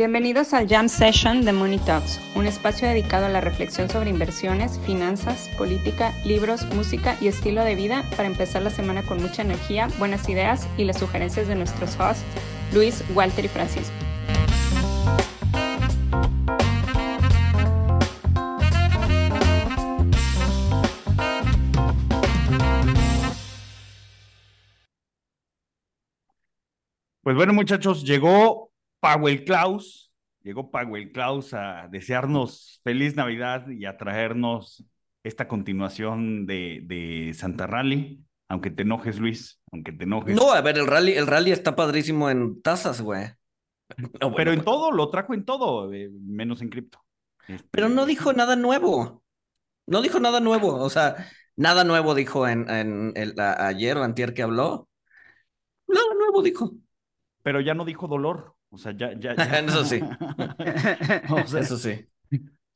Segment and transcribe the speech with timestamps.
[0.00, 4.80] Bienvenidos al Jam Session de Money Talks, un espacio dedicado a la reflexión sobre inversiones,
[4.86, 9.88] finanzas, política, libros, música y estilo de vida para empezar la semana con mucha energía,
[9.98, 12.24] buenas ideas y las sugerencias de nuestros hosts,
[12.72, 13.92] Luis, Walter y Francisco.
[27.22, 28.69] Pues bueno, muchachos, llegó
[29.00, 34.84] Powell Klaus, llegó Powell Klaus a desearnos feliz Navidad y a traernos
[35.22, 38.24] esta continuación de, de Santa Rally.
[38.48, 40.34] Aunque te enojes, Luis, aunque te enojes.
[40.34, 43.26] No, a ver, el rally, el rally está padrísimo en tazas, güey.
[44.20, 47.04] No, bueno, Pero en todo, lo trajo en todo, eh, menos en cripto.
[47.48, 49.24] Este, Pero no dijo nada nuevo.
[49.86, 50.74] No dijo nada nuevo.
[50.76, 54.88] O sea, nada nuevo dijo en, en el, a- ayer o antier que habló.
[55.88, 56.72] Nada nuevo dijo.
[57.42, 58.54] Pero ya no dijo dolor.
[58.70, 59.44] O sea, ya, ya, ya.
[59.60, 60.00] Eso sí.
[61.30, 62.06] O sea, Eso sí.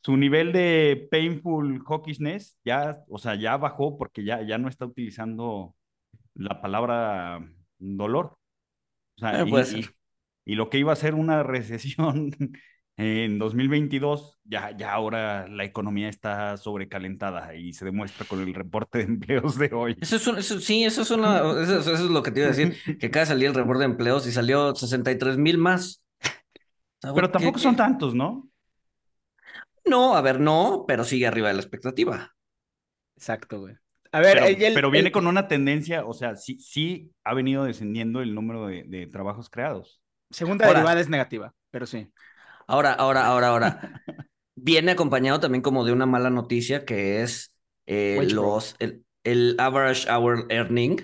[0.03, 4.87] su nivel de painful hawkishness ya, o sea, ya bajó porque ya, ya no está
[4.87, 5.75] utilizando
[6.35, 7.41] la palabra
[7.79, 8.37] dolor.
[9.17, 9.83] O sea, Eh,
[10.45, 12.31] y lo que iba a ser una recesión
[12.97, 18.99] en 2022, ya, ya ahora la economía está sobrecalentada y se demuestra con el reporte
[18.99, 19.97] de empleos de hoy.
[20.01, 22.49] Eso es un- eso- sí, eso es una, eso, eso es lo que te iba
[22.49, 26.03] a decir, que acaba de salir el reporte de empleos y salió 63 mil más.
[27.03, 27.79] Güey, Pero tampoco ¿qué- son qué?
[27.79, 28.49] tantos, ¿no?
[29.85, 32.35] No, a ver, no, pero sigue arriba de la expectativa.
[33.17, 33.75] Exacto, güey.
[34.13, 37.11] A ver, Pero, el- el- pero viene el- con una tendencia, o sea, sí, sí
[37.25, 40.01] ha venido descendiendo el número de, de trabajos creados.
[40.31, 40.79] segunda Ahora.
[40.79, 42.09] derivada es negativa, pero sí.
[42.67, 44.03] Ahora, ahora, ahora, ahora.
[44.57, 47.53] Viene acompañado también como de una mala noticia que es
[47.87, 50.97] eh, los, el, el average hour earning,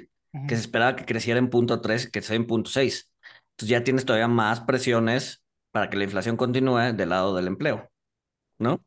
[0.47, 3.11] que se esperaba que creciera en punto 3, que sea en punto 6.
[3.53, 7.91] Entonces ya tienes todavía más presiones para que la inflación continúe del lado del empleo,
[8.59, 8.85] ¿no?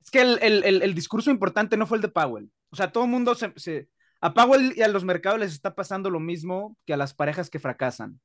[0.00, 2.50] Es que el, el- el- el discurso importante no fue el de Powell.
[2.70, 3.88] O sea, todo el mundo se, se-
[4.20, 7.50] A Powell y a los mercados les está pasando lo mismo que a las parejas
[7.50, 8.20] que fracasan,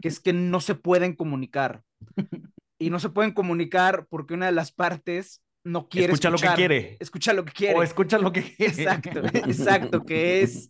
[0.00, 1.82] que es que no se pueden comunicar.
[2.84, 6.44] Y no se pueden comunicar porque una de las partes no quiere Escucha lo que
[6.44, 6.56] escuchar.
[6.56, 6.96] quiere.
[7.00, 7.74] Escucha lo que quiere.
[7.78, 8.72] O escucha lo que quiere.
[8.72, 10.68] Exacto, exacto, que es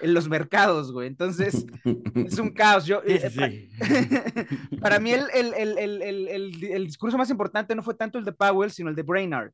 [0.00, 1.08] en los mercados, güey.
[1.08, 1.64] Entonces,
[2.14, 2.84] es un caos.
[2.84, 3.70] Yo, Sí, eh, sí, pa- sí.
[4.80, 8.18] Para mí el, el, el, el, el, el- el discurso más importante no fue tanto
[8.18, 9.52] el de Powell, sino el de Brainard,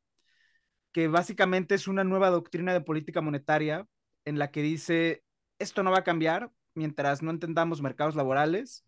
[0.91, 3.85] que básicamente es una nueva doctrina de política monetaria
[4.25, 5.23] en la que dice,
[5.59, 8.83] esto no va a cambiar mientras no entendamos mercados laborales.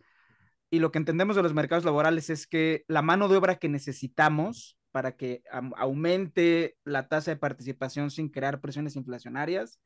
[0.73, 3.69] Y lo que entendemos de los mercados laborales es que la mano de obra que
[3.69, 5.43] necesitamos para que
[5.77, 9.79] aumente la tasa de participación sin crear presiones inflacionarias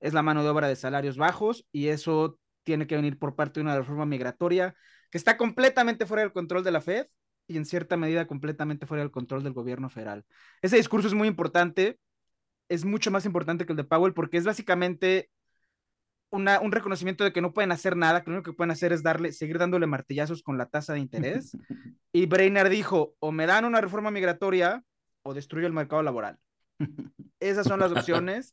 [0.00, 3.60] es la mano de obra de salarios bajos y eso tiene que venir por parte
[3.60, 4.74] de una reforma migratoria
[5.12, 7.06] que está completamente fuera del control de la Fed
[7.46, 10.24] y en cierta medida completamente fuera del control del gobierno federal.
[10.60, 12.00] Ese discurso es muy importante,
[12.68, 15.30] es mucho más importante que el de Powell porque es básicamente
[16.32, 18.92] una, un reconocimiento de que no pueden hacer nada, que lo único que pueden hacer
[18.92, 21.56] es darle, seguir dándole martillazos con la tasa de interés.
[22.14, 24.84] Y Brainerd dijo, o me dan una reforma migratoria
[25.22, 26.38] o destruyo el mercado laboral.
[27.40, 28.52] Esas son las opciones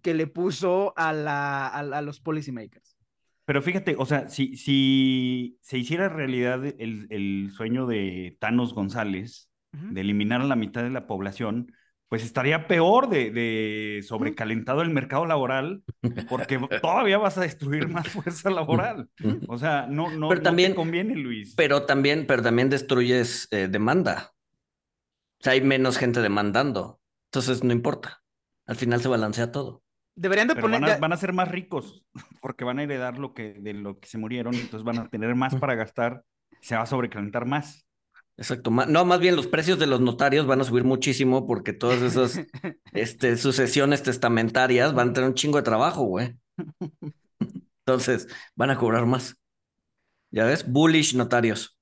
[0.00, 2.96] que le puso a, la, a, a los policymakers.
[3.44, 9.50] Pero fíjate, o sea, si, si se hiciera realidad el, el sueño de Thanos González
[9.72, 11.74] de eliminar a la mitad de la población,
[12.14, 15.82] pues estaría peor de, de sobrecalentado el mercado laboral,
[16.28, 19.08] porque todavía vas a destruir más fuerza laboral.
[19.48, 21.54] O sea, no, no, Pero no también- te conviene, Luis.
[21.56, 24.30] Pero también, pero también destruyes eh, demanda.
[25.40, 27.00] O sea, hay menos gente demandando.
[27.32, 28.22] Entonces no importa.
[28.64, 29.82] Al final se balancea todo.
[30.14, 30.82] Deberían de Pero poner...
[30.82, 32.06] van a, van a ser más ricos,
[32.40, 35.34] porque van a heredar lo que, de lo que se murieron, entonces van a tener
[35.34, 36.22] más para gastar,
[36.60, 37.84] se va a sobrecalentar más.
[38.36, 38.70] Exacto.
[38.70, 42.40] No, más bien los precios de los notarios van a subir muchísimo porque todas esas
[42.92, 46.36] este, sucesiones testamentarias van a tener un chingo de trabajo, güey.
[47.86, 49.36] Entonces van a cobrar más.
[50.30, 50.68] ¿Ya ves?
[50.68, 51.78] Bullish notarios.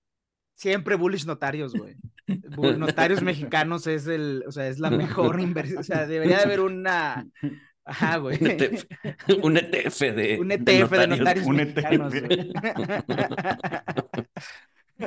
[0.54, 1.96] Siempre bullish notarios, güey.
[2.78, 5.80] Notarios mexicanos es el, o sea, es la mejor inversión.
[5.80, 7.26] O sea, debería de haber una.
[7.84, 8.38] Ajá, güey.
[8.40, 8.84] Un ETF,
[9.42, 12.52] un ETF de, Un de ETF de notarios Un mexicanos, ETF.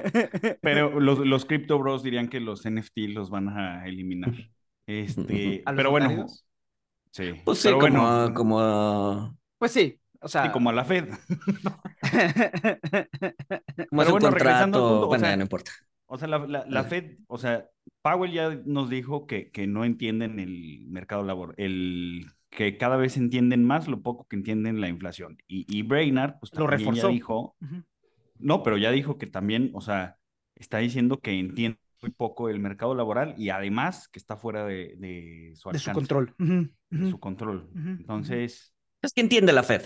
[0.61, 4.33] Pero los, los crypto bros dirían que los NFT los van a eliminar.
[4.87, 6.25] Este, ¿A los pero bueno,
[7.11, 7.33] sí.
[7.43, 10.43] Pues sí, pero como, bueno, a- como a- Pues sí, o sea.
[10.43, 11.09] sí, como a la Fed.
[13.89, 14.63] como Pero su bueno, contrato.
[14.63, 15.71] punto, o bueno, sea, no importa.
[16.07, 16.83] O sea, la, la.
[16.83, 17.67] Fed, o sea,
[18.01, 23.17] Powell ya nos dijo que, que no entienden el mercado laboral, el que cada vez
[23.17, 25.37] entienden más lo poco que entienden la inflación.
[25.47, 27.07] Y, y Brainard, pues Lo reforzó.
[27.09, 27.55] dijo.
[28.39, 30.17] No, pero ya dijo que también, o sea,
[30.55, 34.95] está diciendo que entienden muy poco el mercado laboral y además que está fuera de,
[34.97, 36.35] de su De su alcance, control.
[36.89, 37.69] De su control.
[37.75, 39.83] Entonces, Es que entiende la Fed.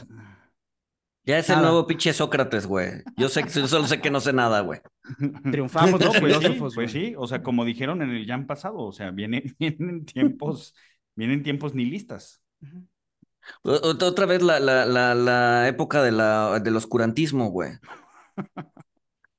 [1.26, 3.04] Ya es el nuevo pinche Sócrates, güey.
[3.16, 4.80] Yo sé que yo solo sé que no sé nada, güey.
[5.52, 8.78] Triunfamos No, pues sí, filósofos, pues sí, o sea, como dijeron en el jam pasado,
[8.80, 10.74] o sea, viene, vienen tiempos,
[11.16, 12.42] vienen tiempos nihilistas.
[13.64, 17.72] Otra vez la, la, la, la época de la, del oscurantismo, güey.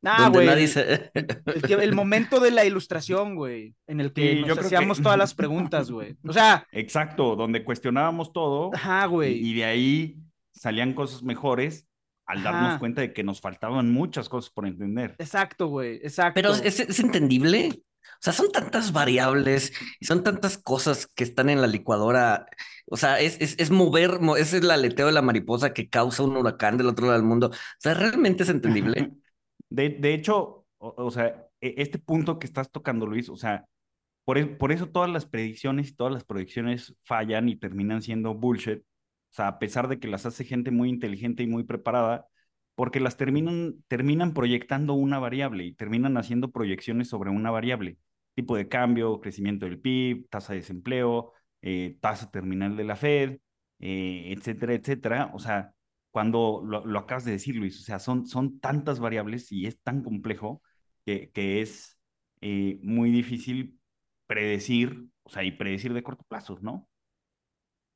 [0.02, 0.46] Ah, donde güey.
[0.46, 0.92] nadie El, se...
[1.14, 4.96] el tie- el momento de la ilustración, güey, en el que Sí, yo nos hacíamos
[4.98, 6.16] que- todas las preguntas, güey.
[6.26, 9.34] O sea, Exacto, donde cuestionábamos todo ajá, y, güey.
[9.46, 10.16] y de ahí
[10.52, 11.86] salían cosas mejores
[12.26, 12.78] al darnos Ajá.
[12.78, 15.16] cuenta de que nos faltaban muchas cosas por entender.
[15.18, 15.96] Exacto, güey.
[15.96, 16.32] Exacto.
[16.34, 17.82] Pero es, es entendible.
[18.20, 22.46] O sea, son tantas variables y son tantas cosas que están en la licuadora.
[22.86, 25.88] O sea, es, es, es mover, mo- ese es el aleteo de la mariposa que
[25.88, 27.48] causa un huracán del otro lado del mundo.
[27.48, 29.12] O sea, realmente es entendible.
[29.70, 33.64] De, de hecho, o, o sea, e- este punto que estás tocando, Luis, o sea,
[34.24, 38.34] por, e- por eso todas las predicciones y todas las proyecciones fallan y terminan siendo
[38.34, 38.80] bullshit.
[38.80, 42.26] O sea, a pesar de que las hace gente muy inteligente y muy preparada,
[42.74, 47.98] porque las terminan, terminan proyectando una variable y terminan haciendo proyecciones sobre una variable.
[48.34, 51.32] Tipo de cambio, crecimiento del PIB, tasa de desempleo,
[51.62, 53.38] eh, tasa terminal de la Fed,
[53.80, 55.30] eh, etcétera, etcétera.
[55.34, 55.74] O sea,
[56.10, 59.80] cuando lo, lo acabas de decir, Luis, o sea, son, son tantas variables y es
[59.82, 60.62] tan complejo
[61.04, 61.98] que, que es
[62.40, 63.78] eh, muy difícil
[64.26, 66.88] predecir, o sea, y predecir de corto plazo, ¿no?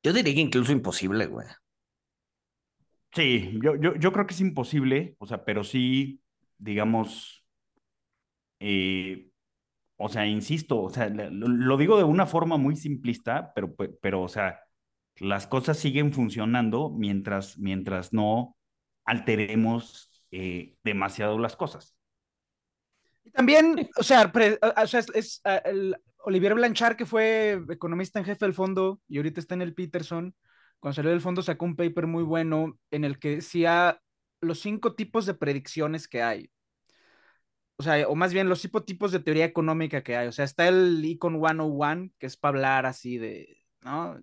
[0.03, 1.47] Yo diría que incluso imposible, güey.
[3.13, 6.21] Sí, yo, yo, yo creo que es imposible, o sea, pero sí,
[6.57, 7.45] digamos,
[8.59, 9.29] eh,
[9.97, 13.89] o sea, insisto, o sea, lo, lo digo de una forma muy simplista, pero, pe-
[14.01, 14.59] pero, o sea,
[15.17, 18.57] las cosas siguen funcionando mientras, mientras no
[19.05, 21.95] alteremos eh, demasiado las cosas.
[23.23, 28.19] Y también, o sea, pre- o sea, es, es, el Olivier Blanchard, que fue economista
[28.19, 30.35] en jefe del fondo y ahorita está en el Peterson,
[30.79, 34.01] cuando salió del fondo sacó un paper muy bueno en el que decía
[34.41, 36.51] los cinco tipos de predicciones que hay.
[37.77, 40.27] O sea, o más bien los tipos de teoría económica que hay.
[40.27, 44.17] O sea, está el Econ 101, que es para hablar así de, ¿no?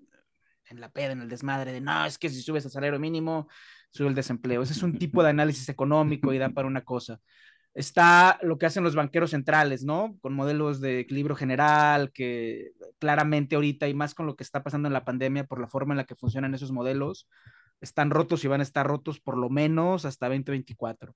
[0.70, 3.48] En la peda, en el desmadre, de no, es que si subes el salario mínimo,
[3.90, 4.62] sube el desempleo.
[4.62, 7.20] Ese es un tipo de análisis económico y da para una cosa.
[7.74, 10.16] Está lo que hacen los banqueros centrales, ¿no?
[10.20, 14.88] Con modelos de equilibrio general, que claramente ahorita y más con lo que está pasando
[14.88, 17.28] en la pandemia por la forma en la que funcionan esos modelos,
[17.80, 21.14] están rotos y van a estar rotos por lo menos hasta 2024.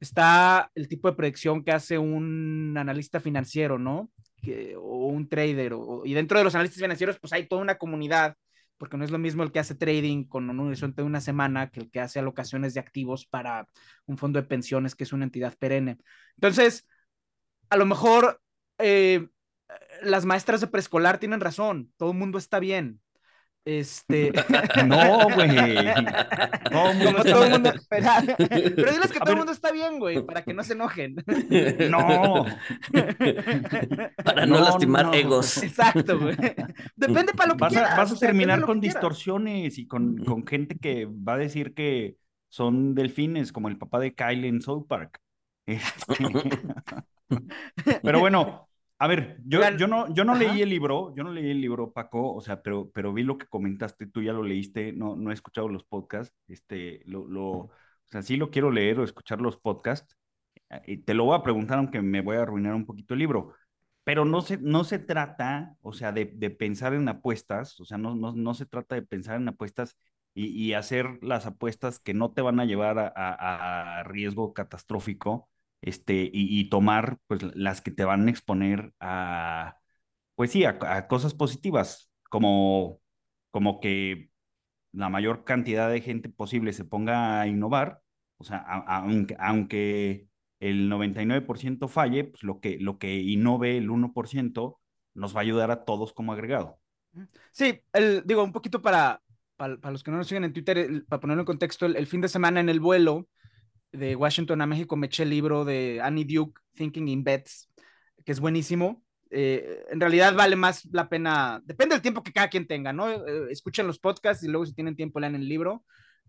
[0.00, 4.10] Está el tipo de predicción que hace un analista financiero, ¿no?
[4.42, 5.72] Que, o un trader.
[5.74, 8.36] O, y dentro de los analistas financieros, pues hay toda una comunidad,
[8.76, 11.70] porque no es lo mismo el que hace trading con un horizonte de una semana
[11.70, 13.66] que el que hace alocaciones de activos para
[14.06, 15.98] un fondo de pensiones, que es una entidad perenne.
[16.36, 16.86] Entonces,
[17.70, 18.40] a lo mejor
[18.78, 19.28] eh,
[20.02, 23.00] las maestras de preescolar tienen razón, todo el mundo está bien.
[23.66, 24.32] Este.
[24.86, 25.96] No, güey.
[27.02, 27.60] Como está todo el mal.
[27.62, 27.72] mundo.
[27.88, 28.10] Pero,
[28.78, 31.16] pero diles que A todo el mundo está bien, güey, para que no se enojen.
[31.90, 32.46] No.
[34.24, 35.12] Para no, No, lastimar no.
[35.12, 35.62] egos.
[35.62, 36.36] Exacto, güey.
[36.96, 37.92] Depende para lo que Vas quieras.
[37.92, 38.80] a, vas a o sea, terminar con quieras.
[38.80, 42.16] distorsiones y con, con gente que va a decir que
[42.48, 45.20] son delfines, como el papá de Kyle en South Park.
[45.66, 46.14] Este,
[48.02, 48.65] Pero bueno,
[48.98, 50.34] a ver, yo, no, yo no ajá.
[50.34, 53.36] leí el libro, yo no leí el libro, Paco, o sea, pero, pero vi lo
[53.38, 57.42] que comentaste, tú ya lo leíste, no, no he escuchado los podcasts, este, lo, lo,
[57.52, 57.70] o
[58.06, 60.16] sea, sí lo quiero leer o escuchar los podcasts,
[60.70, 63.20] eh, y te lo voy a preguntar aunque me voy a arruinar un poquito el
[63.20, 63.54] libro,
[64.04, 67.98] pero no se, no se trata, o sea, de, de pensar en apuestas, o sea,
[67.98, 69.96] no, no, no se trata de pensar en apuestas
[70.34, 74.54] y, y hacer las apuestas que no te van a llevar a, a- a riesgo
[74.54, 75.48] catastrófico,
[75.82, 79.78] este, y, y tomar, pues, las que te van a exponer a,
[80.34, 83.00] pues sí, a, cosas positivas, como,
[83.50, 84.30] como que
[84.92, 88.02] la mayor cantidad de gente posible se ponga a innovar,
[88.38, 90.28] o sea, aunque, aunque
[90.60, 94.78] el 99% falle, pues lo que, lo que innove el 1%
[95.14, 96.78] nos va a ayudar a todos como agregado.
[97.50, 99.22] Sí, el, digo, un poquito para,
[99.56, 102.28] para, los que no nos siguen en Twitter, para ponerlo en contexto, el fin de
[102.28, 103.28] semana en el vuelo
[103.92, 107.70] de Washington a México me eché el libro de Annie Duke, Thinking in Bets,
[108.24, 109.02] que es buenísimo.
[109.30, 113.10] Eh, en realidad vale más la pena, depende del tiempo que cada quien tenga, ¿no?
[113.10, 115.84] Eh, escuchen los podcasts y luego si tienen tiempo lean el libro.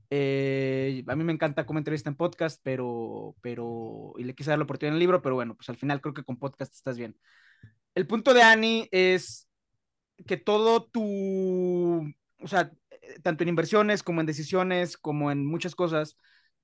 [0.10, 4.60] Eh, a mí me encanta cómo entrevista en podcast, pero, pero, y le quise dar
[4.60, 6.98] la oportunidad en el libro, pero bueno, pues al final creo que con podcast estás
[6.98, 7.18] bien.
[7.94, 9.50] El punto de Annie es
[10.26, 15.76] que todo tu, o sea, eh, tanto en inversiones como en decisiones, como en muchas
[15.76, 16.18] cosas,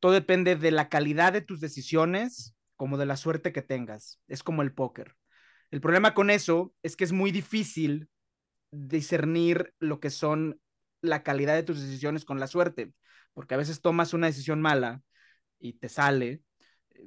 [0.03, 4.19] todo depende de la calidad de tus decisiones como de la suerte que tengas.
[4.27, 5.15] Es como el póker.
[5.71, 8.09] El problema con eso es que es muy difícil
[8.69, 10.59] discernir lo que son
[10.99, 12.91] la calidad de tus decisiones con la suerte,
[13.33, 15.01] porque a veces tomas una decisión mala
[15.57, 16.41] y te sale.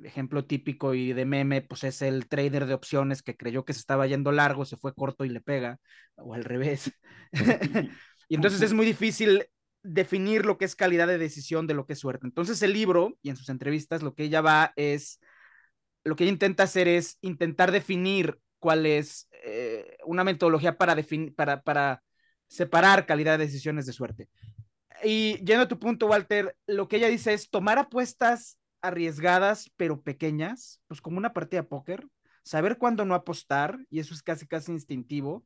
[0.03, 3.81] Ejemplo típico y de meme, pues es el trader de opciones que creyó que se
[3.81, 5.81] estaba yendo largo, se fue corto y le pega,
[6.15, 6.91] o al revés.
[8.31, 9.45] y entonces es muy difícil
[9.87, 12.27] definir lo que es calidad de decisión de lo que es suerte.
[12.27, 15.21] Entonces el libro y en sus entrevistas lo que ella va es,
[16.05, 20.97] lo que ella intenta hacer es intentar definir cuál es eh, una metodología para,
[21.37, 22.03] para, para
[22.49, 24.29] separar calidad de decisiones de suerte.
[25.05, 30.01] Y yendo a tu punto, Walter, lo que ella dice es tomar apuestas arriesgadas pero
[30.03, 32.07] pequeñas, pues como una partida de póker,
[32.43, 35.45] saber cuándo no apostar, y eso es casi casi instintivo,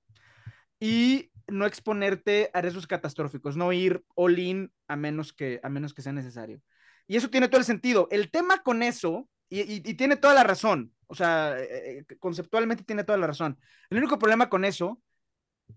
[0.80, 5.94] y no exponerte a riesgos catastróficos, no ir all in a menos que, a menos
[5.94, 6.60] que sea necesario.
[7.06, 8.08] Y eso tiene todo el sentido.
[8.10, 12.84] El tema con eso, y, y, tiene toda la razón, o sea, eh, eh, conceptualmente
[12.84, 13.58] tiene toda la razón.
[13.90, 15.02] El único problema con eso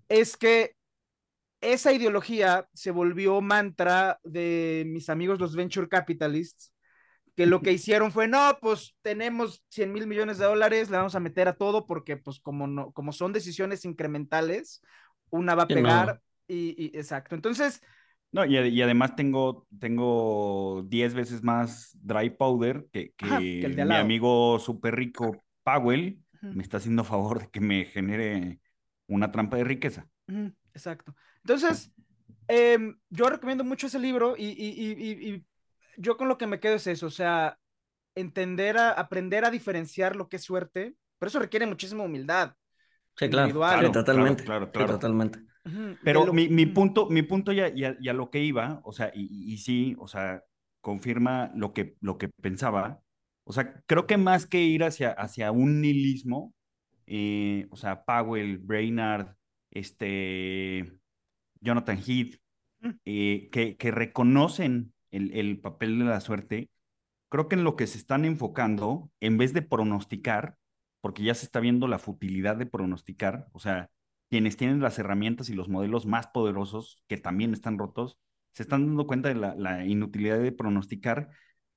[0.08, 0.76] es que
[1.62, 6.73] esa ideología se volvió mantra de mis amigos los venture capitalists,
[7.36, 11.16] que lo que hicieron fue, no, pues tenemos 100 mil millones de dólares, le vamos
[11.16, 14.82] a meter a todo porque pues como, no, como son decisiones incrementales,
[15.30, 17.36] una va a pegar y, exacto.
[17.36, 17.82] Entonces...
[18.32, 24.96] No, y, además tengo, tengo 10 veces más dry powder que, que, mi amigo súper
[24.96, 28.60] rico Powell me está haciendo favor de que me genere
[29.08, 30.08] una trampa de riqueza.
[30.74, 31.16] Exacto.
[31.44, 31.92] Entonces,
[32.48, 35.46] em, yo recomiendo mucho ese libro y, y,
[35.98, 37.58] yo con lo que me quedo es eso, o sea,
[38.16, 42.56] entender, a, aprender a diferenciar lo que es suerte, pero eso requiere muchísima humildad.
[43.16, 44.44] Sí, claro, claro totalmente.
[44.44, 45.40] Claro, claro, totalmente.
[46.04, 49.54] Pero mi, mi, punto, mi punto ya, ya, ya, lo que iba, o sea, y,
[49.54, 50.44] y, sí, o sea,
[50.82, 53.02] confirma lo que, lo que pensaba.
[53.46, 56.54] O sea, creo que más que ir hacia, hacia un nihilismo,
[57.06, 59.36] eh, o sea, Powell, Brainard,
[59.72, 61.00] este,
[61.62, 62.36] Jonathan Heath,
[63.06, 66.70] eh, que, que reconocen el, el papel de la suerte,
[67.30, 70.58] creo que en lo que se están enfocando, en vez de pronosticar,
[71.02, 73.90] porque ya se está viendo la futilidad de pronosticar, o sea,
[74.30, 78.18] quienes tienen las herramientas y los modelos más poderosos, que también están rotos,
[78.54, 81.30] se están dando cuenta de la, inutilidad de pronosticar,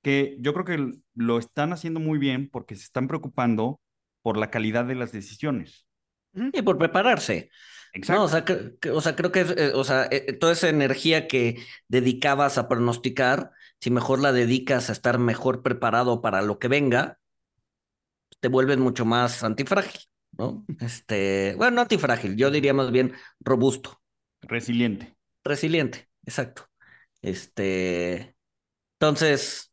[0.02, 3.80] que yo creo que lo están haciendo muy bien porque se están preocupando
[4.22, 5.86] por la calidad de las decisiones.
[6.32, 7.50] Y por prepararse.
[7.92, 8.22] Exacto.
[8.24, 8.44] o, sea,
[8.92, 13.52] o sea, creo que eh, o sea, eh, toda esa energía que dedicabas a pronosticar,
[13.80, 17.18] si mejor la dedicas a estar mejor preparado para lo que venga,
[18.40, 20.00] te vuelves mucho más antifrágil,
[20.32, 20.64] ¿no?
[20.80, 24.00] Este, bueno, no antifrágil, yo diría más bien robusto.
[24.42, 25.16] Resiliente.
[25.44, 26.68] Resiliente, exacto.
[27.22, 28.36] Este,
[29.00, 29.72] entonces,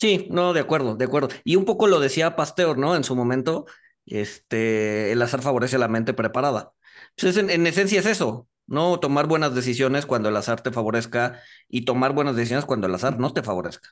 [0.00, 1.28] sí, no, de acuerdo, de acuerdo.
[1.44, 2.96] Y un poco lo decía Pasteur, ¿no?
[2.96, 3.66] En su momento,
[4.04, 6.72] este, el azar favorece a la mente preparada.
[7.20, 11.40] Pues en, en esencia es eso, no tomar buenas decisiones cuando el azar te favorezca
[11.68, 13.90] y tomar buenas decisiones cuando el azar no te favorezca.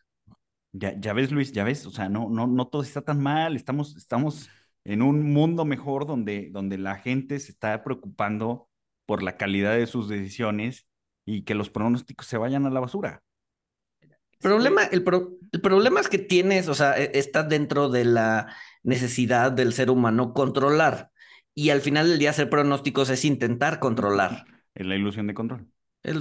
[0.73, 3.55] Ya, ya ves, Luis, ya ves, o sea, no, no, no todo está tan mal,
[3.55, 4.49] estamos, estamos
[4.85, 8.69] en un mundo mejor donde, donde la gente se está preocupando
[9.07, 10.87] por la calidad de sus decisiones
[11.25, 13.23] y que los pronósticos se vayan a la basura.
[14.41, 15.05] Problema, el,
[15.53, 19.91] el problema es que tienes, o sea, e, está dentro de la necesidad del ser
[19.91, 21.11] humano controlar.
[21.55, 24.45] Y al final del día hacer pronósticos es intentar controlar.
[24.75, 25.69] Es la ilusión de control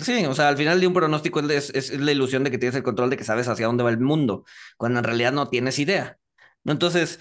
[0.02, 2.84] sí, o sea, al final de un pronóstico es, la ilusión de que tienes el
[2.84, 4.46] control de que sabes hacia dónde va el mundo,
[4.78, 6.18] cuando en realidad no tienes idea.
[6.64, 6.72] ¿no?
[6.72, 7.20] Entonces,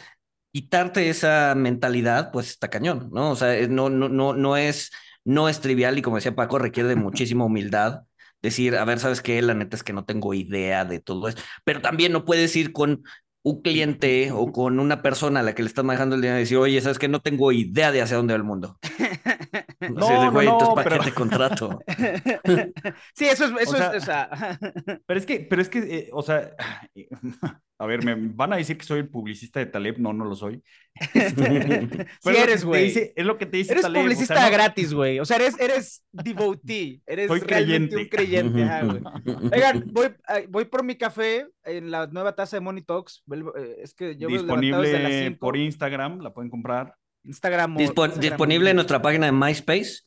[0.52, 3.30] quitarte esa mentalidad, pues está cañón, ¿no?
[3.32, 4.92] O sea, no, no, no, no, es,
[5.24, 8.02] no es trivial y como decía Paco, requiere de muchísima humildad.
[8.42, 9.40] Decir, a ver, ¿sabes qué?
[9.40, 11.42] La neta es que no tengo idea de todo esto.
[11.64, 13.04] Pero también no puedes ir con
[13.44, 16.42] un cliente o con una persona a la que le estás manejando el dinero y
[16.42, 18.78] decir, oye, ¿sabes que No tengo idea de hacia dónde va el mundo.
[19.80, 21.80] no, no, entonces, ¿para qué te contrato?
[23.14, 24.58] sí, eso es, eso es, o sea...
[25.06, 26.54] pero es que, pero es que, eh, o sea,
[27.78, 30.36] a ver, me van a decir que soy el publicista de Taleb, no, no lo
[30.36, 30.62] soy.
[32.20, 32.92] sí eres, güey.
[33.16, 35.20] Es lo que te dice eres publicista gratis, güey.
[35.20, 37.96] O sea, eres, eres devotee, eres soy creyente.
[37.96, 38.62] un creyente.
[39.52, 40.08] Oigan, voy,
[40.48, 43.24] voy por mi café en la nueva taza de Money Talks.
[43.32, 46.94] Eh, es que yo Disponible por Instagram, la pueden comprar.
[47.24, 47.76] Instagram.
[47.76, 50.02] disponible en nuestra página de MySpace.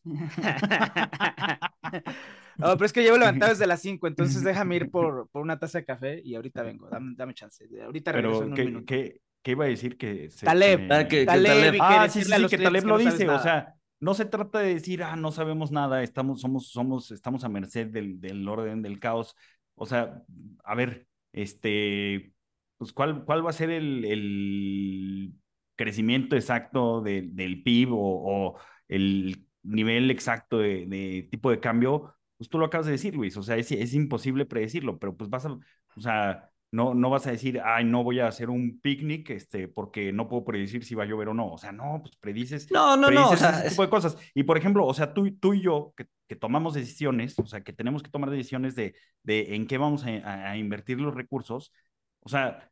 [2.58, 5.60] No, pero es que llevo levantado desde las 5, entonces déjame ir por, por, una
[5.60, 6.90] taza de café y ahorita vengo.
[6.90, 7.68] Dame, chance.
[7.84, 8.86] Ahorita regreso pero, en un ¿qué, minuto.
[8.86, 9.98] ¿qué, ¿qué, iba a decir?
[9.98, 10.92] Que Taleb.
[10.92, 11.78] Ah, que, Taleb.
[11.80, 13.30] Ah, sí, sí, que Taleb lo dice.
[13.30, 17.44] O sea, no se trata de decir, ah, no sabemos nada, estamos, somos, somos, estamos
[17.44, 19.36] a merced del, del orden, del caos.
[19.76, 20.24] O sea,
[20.64, 22.34] a ver, este,
[22.78, 25.34] pues, ¿cuál, cuál va a ser el, el
[25.76, 32.50] crecimiento exacto del PIB o, o, el nivel exacto de, de, tipo de cambio, pues
[32.50, 35.46] tú lo acabas de decir, Luis, o sea, es, es imposible predecirlo, pero pues vas
[35.46, 39.30] a, o sea, no, no vas a decir, ay, no voy a hacer un picnic,
[39.30, 41.54] este, porque no puedo predecir si va a llover o no.
[41.54, 42.70] O sea, no, pues predices.
[42.70, 43.30] No, no, no.
[43.30, 44.18] O sea, ese tipo de cosas.
[44.34, 47.62] Y por ejemplo, o sea, tú, tú y yo, que, que tomamos decisiones, o sea,
[47.62, 51.72] que tenemos que tomar decisiones de, de en qué vamos a, a invertir los recursos,
[52.20, 52.70] o sea,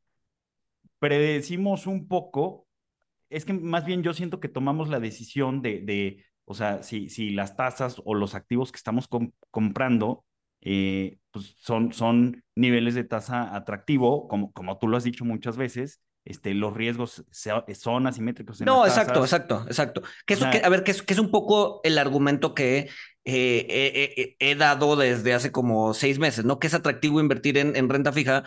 [1.00, 2.68] predecimos un poco.
[3.30, 7.10] Es que más bien yo siento que tomamos la decisión de, de o sea, si,
[7.10, 10.26] si las tasas o los activos que estamos comp comprando
[10.64, 15.58] eh, pues son, son niveles de tasa atractivo, como, como tú lo has dicho muchas
[15.58, 17.26] veces, este, los riesgos
[17.74, 18.62] son asimétricos.
[18.62, 20.02] En no, exacto, exacto, exacto.
[20.26, 22.90] Que eso, que, a ver, que es, que es un poco el argumento que
[23.26, 26.60] eh, he dado desde hace como seis meses, ¿no?
[26.60, 28.46] Que es atractivo invertir en, en renta fija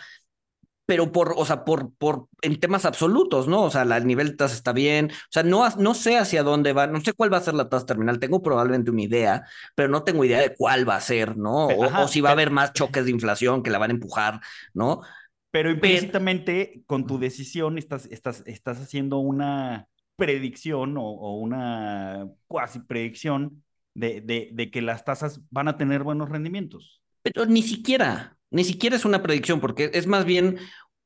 [0.86, 3.64] pero por, o sea, por, por, en temas absolutos, ¿no?
[3.64, 6.72] O sea, el nivel de tasa está bien, o sea, no, no sé hacia dónde
[6.72, 9.88] va, no sé cuál va a ser la tasa terminal, tengo probablemente una idea, pero
[9.88, 11.66] no tengo idea de cuál va a ser, ¿no?
[11.66, 14.40] O, o si va a haber más choques de inflación que la van a empujar,
[14.72, 15.02] ¿no?
[15.50, 16.86] Pero implícitamente pero...
[16.86, 23.64] con tu decisión estás, estás, estás haciendo una predicción o, o una cuasi predicción
[23.94, 27.00] de, de, de que las tasas van a tener buenos rendimientos.
[27.22, 30.58] Pero ni siquiera, ni siquiera es una predicción, porque es más bien,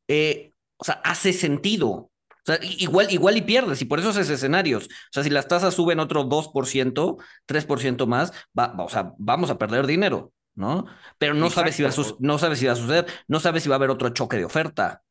[0.09, 1.89] eh, o sea, hace sentido.
[1.91, 4.87] O sea, igual, igual y pierdes, y por eso haces escenarios.
[4.87, 7.17] O sea, si las tasas suben otro 2%,
[7.47, 10.87] 3% más, va, va, o sea, vamos a perder dinero, ¿no?
[11.19, 13.69] Pero no sabes, si va a no sabes si va a suceder, no sabes si
[13.69, 15.03] va a haber otro choque de oferta.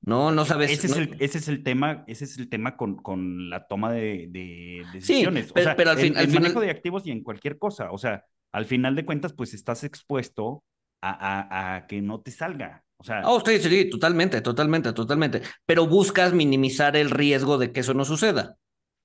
[0.00, 0.70] No, no sabes.
[0.70, 0.94] Ese, no...
[0.94, 4.28] Es, el, ese es el tema, ese es el tema con, con la toma de,
[4.30, 5.46] de decisiones.
[5.46, 6.42] Sí, pero, o sea, pero al fin, el, al el final...
[6.42, 7.90] manejo de activos y en cualquier cosa.
[7.90, 10.62] O sea, al final de cuentas, pues estás expuesto
[11.00, 12.84] a, a, a, que no te salga.
[12.96, 15.42] O sea, oh, sí, sí, totalmente, totalmente, totalmente.
[15.66, 18.56] Pero buscas minimizar el riesgo de que eso no suceda,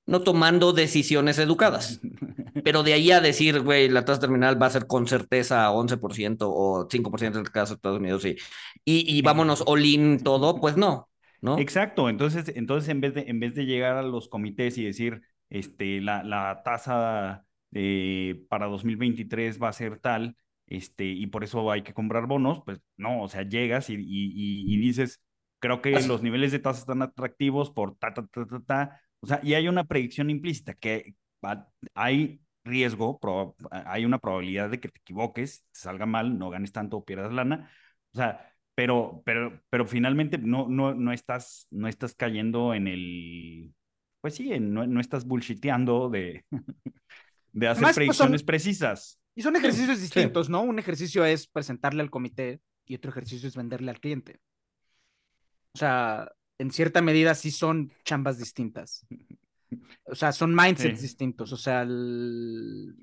[0.05, 2.01] no tomando decisiones educadas.
[2.63, 6.37] Pero de ahí a decir, güey, la tasa terminal va a ser con certeza 11%
[6.41, 8.25] o 5% en el caso de Estados Unidos.
[8.25, 8.37] Y,
[8.85, 11.09] y vámonos all in todo, pues no,
[11.41, 11.59] ¿no?
[11.59, 12.09] Exacto.
[12.09, 16.01] Entonces, entonces en, vez de, en vez de llegar a los comités y decir, este,
[16.01, 20.35] la, la tasa eh, para 2023 va a ser tal,
[20.73, 24.73] este, y por eso hay que comprar bonos, pues no, o sea, llegas y, y,
[24.73, 25.21] y dices,
[25.59, 29.27] creo que los niveles de tasa están atractivos por ta, ta, ta, ta, ta, o
[29.27, 31.13] sea, y hay una predicción implícita que
[31.93, 36.71] hay riesgo, pro, hay una probabilidad de que te equivoques, te salga mal, no ganes
[36.71, 37.69] tanto o pierdas lana,
[38.13, 43.75] o sea, pero, pero, pero finalmente no, no, no, estás, no estás cayendo en el,
[44.21, 46.45] pues sí, en, no, no estás bullshiteando de,
[47.51, 48.45] de hacer Además, predicciones pues son...
[48.47, 49.19] precisas.
[49.35, 50.51] Y son ejercicios sí, distintos, sí.
[50.51, 50.61] ¿no?
[50.61, 54.39] Un ejercicio es presentarle al comité y otro ejercicio es venderle al cliente.
[55.73, 59.05] O sea, en cierta medida sí son chambas distintas.
[60.05, 61.07] O sea, son mindsets sí.
[61.07, 61.51] distintos.
[61.51, 62.93] O sea, el...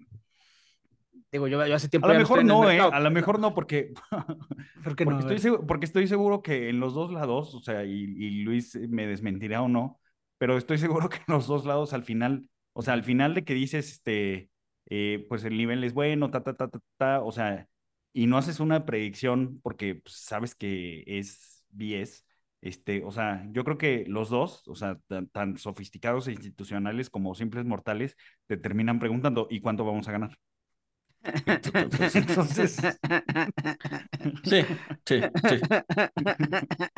[1.32, 2.06] digo, yo, yo, hace tiempo.
[2.06, 2.78] A lo mejor no, ¿eh?
[2.78, 3.92] A lo mejor no, porque.
[4.84, 5.18] ¿Por qué porque, no?
[5.18, 8.76] Estoy seguro, porque estoy seguro que en los dos lados, o sea, y, y Luis
[8.88, 9.98] me desmentirá o no,
[10.38, 13.42] pero estoy seguro que en los dos lados al final, o sea, al final de
[13.42, 14.48] que dices, este
[14.90, 17.68] eh, pues el nivel es bueno, ta, ta, ta, ta, ta, o sea,
[18.12, 22.26] y no haces una predicción porque pues, sabes que es 10,
[22.60, 27.10] este, o sea, yo creo que los dos, o sea, tan, tan, sofisticados e institucionales
[27.10, 30.36] como simples mortales, te terminan preguntando, ¿y cuánto vamos a ganar?
[31.22, 32.76] Entonces,
[34.44, 34.62] sí,
[35.04, 35.60] sí, sí.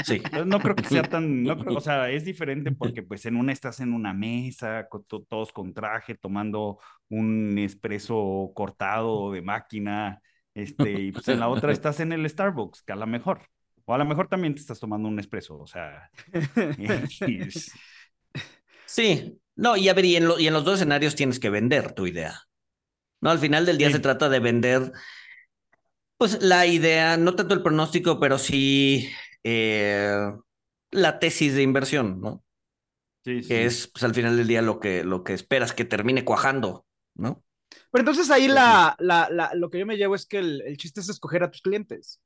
[0.05, 0.23] sí.
[0.47, 3.53] No creo que sea tan, no creo, o sea, es diferente porque pues en una
[3.53, 10.21] estás en una mesa, con todos con traje, tomando un espresso cortado de máquina,
[10.55, 13.41] este, y pues en la otra estás en el Starbucks, que a lo mejor,
[13.85, 16.11] o a lo mejor también te estás tomando un espresso, o sea.
[17.27, 17.73] es...
[18.87, 21.51] Sí, no, y a ver, y en, lo, y en los dos escenarios tienes que
[21.51, 22.43] vender tu idea.
[23.23, 23.95] No, al final del día sí.
[23.95, 24.93] se trata de vender,
[26.19, 29.09] pues la idea, no tanto el pronóstico, pero sí
[29.45, 30.33] eh,
[30.91, 32.45] la tesis de inversión, ¿no?
[33.25, 33.49] Sí, sí.
[33.49, 36.85] Que es, pues al final del día lo que, lo que esperas que termine cuajando,
[37.15, 37.45] ¿no?
[37.93, 40.77] Pero entonces ahí la, la, la, lo que yo me llevo es que el, el
[40.77, 42.21] chiste es escoger a tus clientes.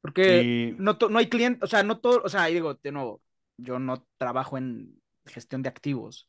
[0.00, 0.76] Porque sí.
[0.78, 3.20] no, no hay clientes, o sea, no todo, o sea, ahí digo, de nuevo,
[3.56, 6.28] yo no trabajo en gestión de activos,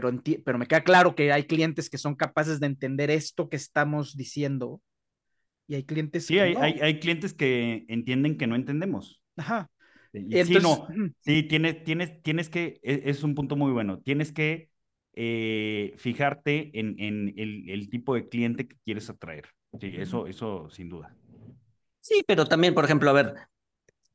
[0.00, 0.12] pero,
[0.44, 4.14] pero me queda claro que hay clientes que son capaces de entender esto que estamos
[4.14, 4.82] diciendo
[5.66, 6.60] y hay clientes sí, que hay, no.
[6.60, 9.22] hay, hay, clientes que entienden que no entendemos.
[9.36, 9.70] Ajá.
[10.12, 10.86] Y Entonces, sí, no,
[11.20, 14.68] sí, tienes, tienes, tienes que, es, es un punto muy bueno, tienes que
[15.14, 19.46] eh, fijarte en, en el, el, tipo de cliente que quieres atraer.
[19.80, 21.16] Sí, eso, eso sin duda.
[22.00, 23.34] Sí, pero también, por ejemplo, a ver,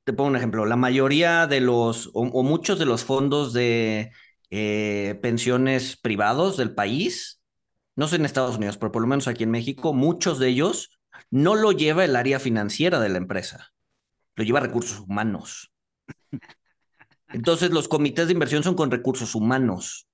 [0.03, 4.11] te pongo un ejemplo, la mayoría de los, o, o muchos de los fondos de
[4.51, 7.41] eh, pensiones privados del país,
[7.95, 10.99] no sé en Estados Unidos, pero por lo menos aquí en México, muchos de ellos
[11.29, 13.71] no lo lleva el área financiera de la empresa,
[14.35, 15.71] lo lleva recursos humanos.
[17.29, 20.07] Entonces, los comités de inversión son con recursos humanos.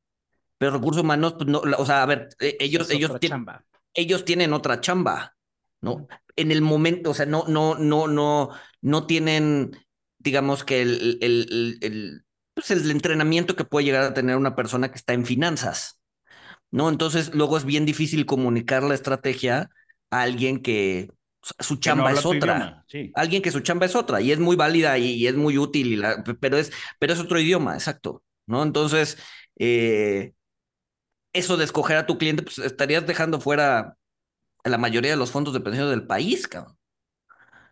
[0.58, 3.46] Pero recursos humanos, pues no, o sea, a ver, e, ellos, ellos, tienen,
[3.94, 5.36] ellos tienen otra chamba,
[5.82, 6.08] ¿no?
[6.36, 9.72] En el momento, o sea, no, no, no, no, no tienen,
[10.20, 12.26] digamos que el, el, el, el,
[12.58, 16.02] pues el entrenamiento que puede llegar a tener una persona que está en finanzas,
[16.72, 16.90] ¿no?
[16.90, 19.70] Entonces, luego es bien difícil comunicar la estrategia
[20.12, 21.12] a alguien que
[21.60, 22.86] su Que no chamba es otra.
[22.88, 23.12] Sí.
[23.16, 25.88] Alguien que su chamba es otra y es muy válida y, y es muy útil,
[25.94, 28.64] y la- pero, es, pero es otro idioma, exacto, ¿no?
[28.64, 29.18] Entonces,
[29.60, 30.34] eh,
[31.34, 33.96] eso de escoger a tu cliente, pues estarías dejando fuera
[34.64, 36.78] a la mayoría de los fondos de pensiones del país, cabrón.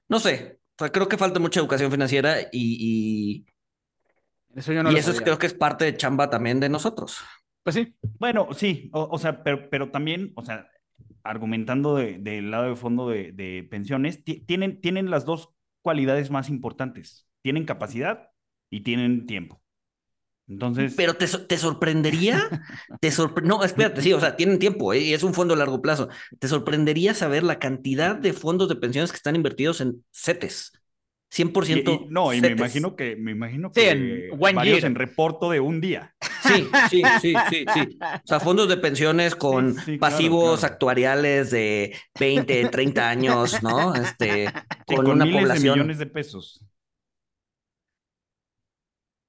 [0.07, 3.45] No sé, o sea, creo que falta mucha educación financiera y,
[4.55, 6.59] Eso yo y, no y lo eso es- creo que es parte de chamba también
[6.59, 7.19] de nosotros.
[7.63, 7.95] Pues sí.
[8.19, 10.67] Bueno, sí, o, o sea, pero, pero también, o sea,
[11.23, 15.49] argumentando de- del lado de fondo de, de pensiones, ti- tienen, tienen las dos
[15.81, 17.27] cualidades más importantes.
[17.41, 18.29] Tienen capacidad
[18.69, 19.61] y tienen tiempo.
[20.47, 22.39] Entonces, Pero te, te sorprendería,
[23.01, 24.99] te sorpre- no, espérate, sí, o sea, tienen tiempo ¿eh?
[24.99, 26.09] y es un fondo a largo plazo.
[26.39, 30.73] Te sorprendería saber la cantidad de fondos de pensiones que están invertidos en CETES.
[31.35, 34.79] Y- 100% y- no, y me imagino que, me imagino Sí, que en one varios
[34.79, 34.85] year.
[34.85, 36.15] en reporto de un día.
[36.39, 37.97] Sí, sí, sí, sí, sí.
[38.01, 40.73] O sea, fondos de pensiones con Sí, sí, pasivos claro.
[40.73, 43.95] actuariales de 20, 30 años, ¿no?
[43.95, 44.53] Este,
[44.87, 46.61] Sí, con, con una miles de población, millones de pesos.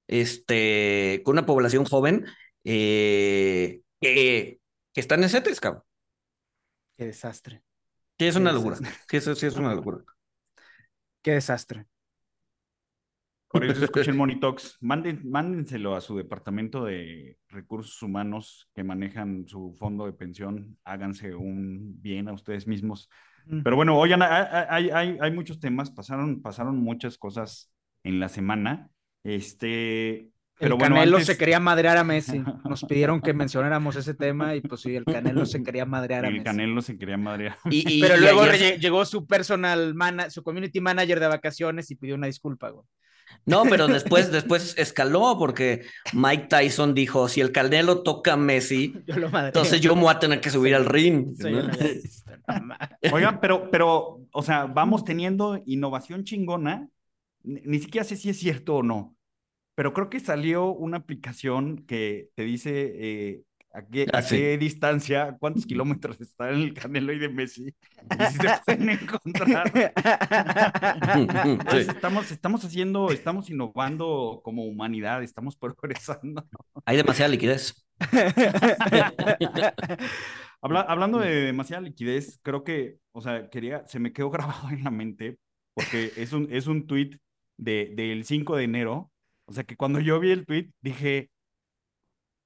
[0.06, 2.26] este, con una población joven
[2.64, 4.60] eh, que,
[4.92, 5.82] que están en CETES, cabrón.
[6.96, 7.62] Qué desastre.
[8.18, 8.76] Sí, es Qué una locura.
[9.08, 10.04] Sí, eso sí es una locura.
[11.22, 11.86] Qué desastre.
[13.58, 14.78] Por eso escuchen Monitox.
[14.80, 20.78] Manden, mándenselo a su departamento de recursos humanos que manejan su fondo de pensión.
[20.84, 23.08] Háganse un bien a ustedes mismos.
[23.62, 27.70] Pero bueno, oigan, hay, hay, hay, muchos temas, pasaron, pasaron muchas cosas
[28.02, 28.90] en la semana.
[29.22, 32.42] Este, pero el bueno, Canelo antes- se quería madrear a Messi.
[32.64, 36.28] Nos pidieron que mencionáramos ese tema y pues sí, el Canelo se quería madrear a
[36.28, 36.44] El Messi.
[36.44, 37.56] Canelo se quería madrear.
[37.70, 41.90] Y, y- Pero y luego ayer- llegó su personal mana- su community manager de vacaciones
[41.90, 42.84] y pidió una disculpa, güey.
[43.44, 48.94] No, pero después, después escaló porque Mike Tyson dijo, si el Canelo toca a Messi,
[49.06, 49.48] Yo lo madreo.
[49.48, 51.34] entonces yo me voy a tener que subir al ring.
[51.38, 51.70] ¿no?
[53.12, 56.88] Oigan, pero, pero, o sea, vamos teniendo innovación chingona.
[57.42, 59.16] Ni, ni siquiera sé si es cierto o no,
[59.76, 63.42] pero creo que salió una aplicación que te dice eh,
[63.76, 64.36] a, qué, Ah, a sí.
[64.36, 69.70] qué distancia, cuántos kilómetros está el Canelo y de Messi, y si se pueden encontrar.
[71.14, 71.90] Entonces, Sí.
[71.90, 76.46] estamos, estamos haciendo, estamos innovando como humanidad, estamos progresando.
[76.84, 77.86] Hay demasiada liquidez.
[80.62, 84.82] Habla- hablando de demasiada liquidez, creo que, o sea, quería, se me quedó grabado en
[84.84, 85.38] la mente,
[85.74, 87.18] porque es un, es un tweet
[87.56, 89.10] de, del 5 de enero.
[89.44, 91.30] O sea, que cuando yo vi el tweet, dije,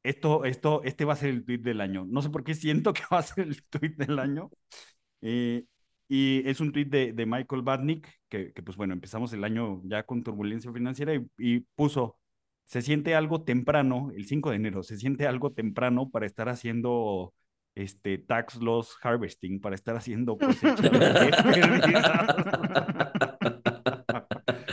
[0.02, 2.06] esto, esto, este va a ser el tweet del año.
[2.08, 4.50] No sé por qué siento que va a ser el tweet del año.
[5.22, 5.64] Eh,
[6.08, 9.80] y es un tweet de, de Michael Batnick, que, que, pues bueno, empezamos el año
[9.84, 12.18] ya con turbulencia financiera y, y puso,
[12.64, 17.34] se siente algo temprano, el 5 de enero, se siente algo temprano para estar haciendo
[17.74, 20.82] este tax loss harvesting, para estar haciendo cosecha.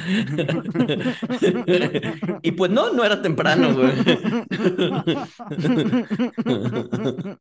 [2.41, 3.91] y pues no, no era temprano, güey.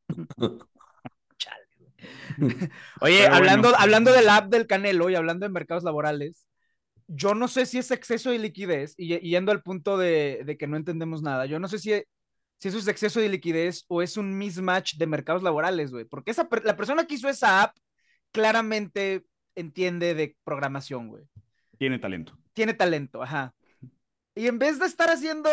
[3.00, 3.83] Oye, Pero hablando, bueno.
[3.83, 6.46] hablando del app del Canelo y hablando de mercados laborales,
[7.07, 10.59] yo no sé si es exceso de liquidez y, y yendo al punto de, de
[10.59, 11.92] que no entendemos nada, yo no sé si,
[12.59, 16.33] si eso es exceso de liquidez o es un mismatch de mercados laborales, güey, porque
[16.33, 17.76] esa, la persona que hizo esa app
[18.33, 19.24] claramente
[19.55, 21.24] entiende de programación, güey.
[21.79, 22.37] Tiene talento.
[22.56, 23.54] Tiene talento, ajá.
[24.34, 25.50] Y en vez de estar haciendo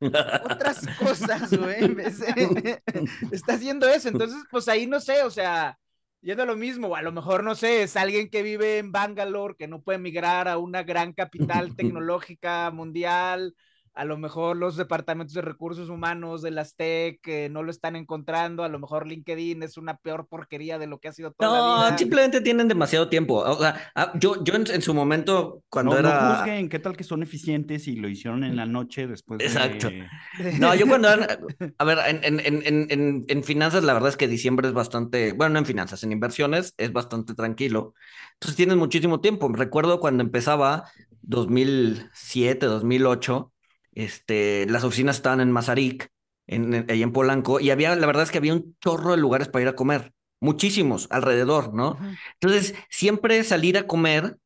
[0.00, 2.80] otras cosas, güey, en vez de-
[3.32, 4.08] está haciendo eso.
[4.08, 5.76] Entonces, pues ahí no sé, o sea,
[6.20, 8.92] yendo a lo mismo, o a lo mejor, no sé, es alguien que vive en
[8.92, 13.56] Bangalore, que no puede migrar a una gran capital tecnológica mundial.
[13.94, 17.94] A lo mejor los departamentos de recursos humanos de las TEC eh, no lo están
[17.94, 18.64] encontrando.
[18.64, 21.58] A lo mejor LinkedIn es una peor porquería de lo que ha sido toda la
[21.58, 21.98] No, vida.
[21.98, 23.34] simplemente tienen demasiado tiempo.
[23.40, 26.22] O sea, ah, yo, yo en, en su momento, cuando No, era.
[26.30, 29.44] no juzguen qué tal que son eficientes y lo hicieron en la noche después de...
[29.46, 29.90] Exacto.
[30.58, 31.38] No, yo cuando era-
[31.76, 34.74] a ver, en, en, en, en, en, en finanzas la verdad es que diciembre es
[34.74, 37.92] bastante, bueno, no en finanzas, en inversiones es bastante tranquilo.
[38.34, 39.48] Entonces tienes muchísimo tiempo.
[39.52, 40.84] Recuerdo cuando empezaba,
[41.20, 43.51] 2007, 2008,
[43.92, 46.10] este, las oficinas estaban en Mazarik,
[46.46, 49.16] en, en, ahí en Polanco, y había, la verdad es que había un chorro de
[49.18, 51.92] lugares para ir a comer, muchísimos alrededor, ¿no?
[51.92, 52.04] Ujú.
[52.40, 54.36] Entonces, siempre salir a comer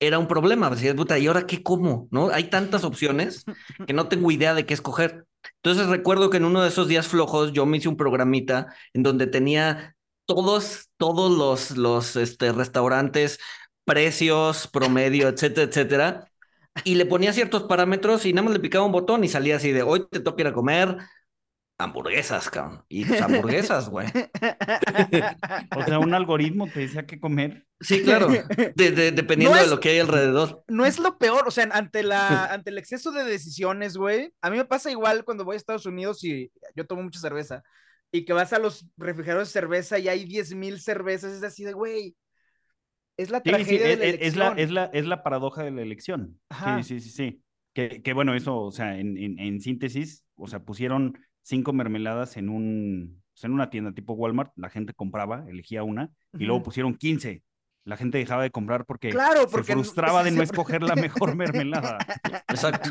[0.00, 0.70] era un problema.
[0.70, 2.08] Decías, puta, ¿y ahora qué como?
[2.10, 2.28] ¿No?
[2.30, 3.44] Hay tantas opciones
[3.86, 5.26] que no tengo idea de qué escoger.
[5.62, 9.02] Entonces, recuerdo que en uno de esos días flojos yo me hice un programita en
[9.02, 13.38] donde tenía todos, todos los, los este, restaurantes,
[13.84, 16.30] precios, promedio, etcétera, etcétera.
[16.82, 19.70] Y le ponía ciertos parámetros y nada más le picaba un botón y salía así
[19.70, 20.96] de hoy te toca ir a comer
[21.78, 22.84] hamburguesas, cabrón.
[22.88, 24.06] Y pues hamburguesas, güey.
[25.76, 27.66] O sea, un algoritmo te decía qué comer.
[27.80, 28.28] Sí, claro.
[28.28, 30.64] De- de- dependiendo No de es- lo que hay alrededor.
[30.68, 34.50] no es lo peor, o sea, ante la, ante el exceso de decisiones, güey, a
[34.50, 37.62] mí me pasa igual cuando voy a Estados Unidos y yo tomo mucha cerveza
[38.12, 41.64] y que vas a los refrigeradores de cerveza y hay 10 mil cervezas, es así
[41.64, 42.14] de, güey,
[43.16, 44.58] es la Sí, sí, tragedia es, de la es- es la, elección.
[44.64, 46.40] es, la, es la paradoja de la elección.
[46.48, 46.82] Ajá.
[46.82, 47.40] Sí, sí, sí, sí.
[47.72, 52.36] Que, que bueno, eso, o sea, en, en, en síntesis, o sea, pusieron cinco mermeladas
[52.36, 56.62] en un, pues, en una tienda tipo Walmart, la gente compraba, elegía una, y luego
[56.62, 57.42] pusieron 15.
[57.84, 60.82] La gente dejaba de comprar porque, Claro, porque se no- frustraba de se- no escoger
[60.82, 61.98] la mejor mermelada.
[62.48, 62.90] Exacto.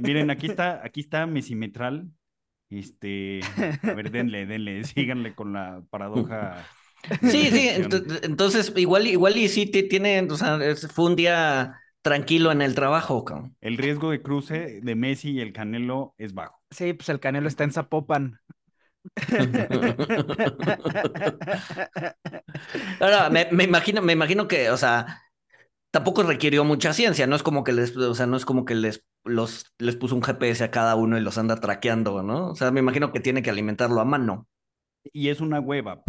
[0.00, 2.08] Miren, aquí está, aquí está Mesimetral.
[2.68, 3.40] Este,
[3.82, 6.66] a ver, denle, denle, síganle con la paradoja.
[7.22, 7.68] Sí, sí,
[8.22, 10.58] entonces igual, igual y sí ti- tiene, o sea,
[10.92, 13.56] fue un día tranquilo en el trabajo, cabrón.
[13.60, 16.60] El riesgo de cruce de Messi y el Canelo es bajo.
[16.70, 18.40] Sí, pues el Canelo está en Zapopan.
[23.00, 25.22] Ahora, me, me imagino, me imagino que, o sea,
[25.92, 28.74] tampoco requirió mucha ciencia, no es como que les, o sea, no es como que
[28.74, 32.50] les, los, les puso un GPS a cada uno y los anda traqueando, ¿no?
[32.50, 34.48] O sea, me imagino que tiene que alimentarlo a mano.
[35.12, 36.08] Y es una web app.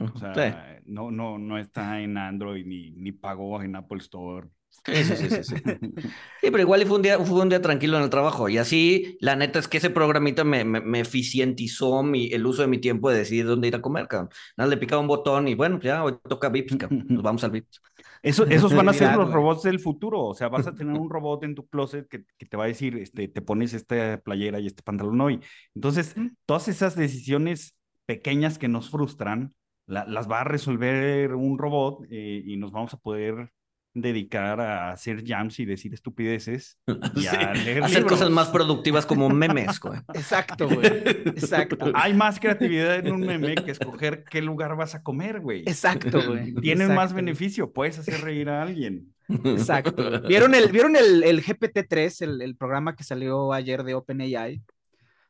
[0.00, 0.82] O sea, sí.
[0.86, 4.48] no, no, no está en Android ni, ni pagó en Apple Store.
[4.84, 5.54] Sí, sí, sí, sí, sí.
[6.40, 8.48] Sí, pero igual fue un día, fue un día tranquilo en el trabajo.
[8.48, 12.62] Y así, la neta es que ese programita me, me, me eficientizó mi, el uso
[12.62, 14.30] de mi tiempo de decidir dónde ir a comer, cabrón.
[14.56, 17.04] Nada, le picaba un botón y bueno, ya hoy toca Vips, cabrón.
[17.08, 17.80] Nos vamos al Vips.
[18.22, 20.24] Eso, esos van a ser los robots del futuro.
[20.24, 22.68] O sea, vas a tener un robot en tu closet que, que te va a
[22.68, 25.40] decir, este, te pones esta playera y este pantalón hoy.
[25.74, 26.14] Entonces,
[26.46, 27.74] todas esas decisiones
[28.06, 29.54] pequeñas que nos frustran,
[29.88, 33.50] la- las va a resolver un robot eh, y nos vamos a poder
[33.94, 36.78] dedicar a hacer jams y decir estupideces
[37.16, 39.98] y a Sí, leer Hacer cosas más productivas como memes, güey.
[40.14, 40.86] Exacto, güey.
[40.86, 41.90] Exacto.
[41.94, 45.62] Hay más creatividad en un meme que escoger qué lugar vas a comer, güey.
[45.62, 46.54] Exacto, güey.
[46.54, 49.12] Tienen más beneficio, puedes hacer reír a alguien.
[49.28, 50.22] Exacto.
[50.28, 54.62] ¿Vieron el, ¿vieron el, el GPT-3, el, el programa que salió ayer de OpenAI?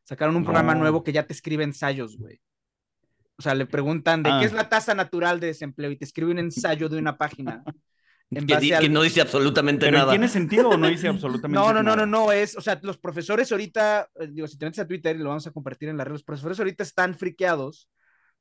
[0.04, 0.80] Sacaron un programa No.
[0.80, 2.40] nuevo que ya te escribe ensayos, güey.
[3.38, 4.38] O sea, le preguntan de Ah.
[4.40, 7.62] qué es la tasa natural de desempleo y te escribe un ensayo de una página.
[8.30, 10.10] En Que, base di- al- que no dice absolutamente Pero nada.
[10.12, 12.04] ¿tiene sentido o no dice absolutamente No, no, no, nada?
[12.04, 15.16] no, no, es, o sea, los profesores ahorita, eh, digo, si te metes a Twitter
[15.16, 17.88] y lo vamos a compartir en la red, los profesores ahorita están friqueados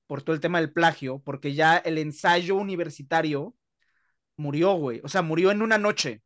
[0.06, 3.56] por todo el tema del plagio, porque ya el ensayo universitario
[4.36, 6.22] murió, güey, o sea, murió en una noche.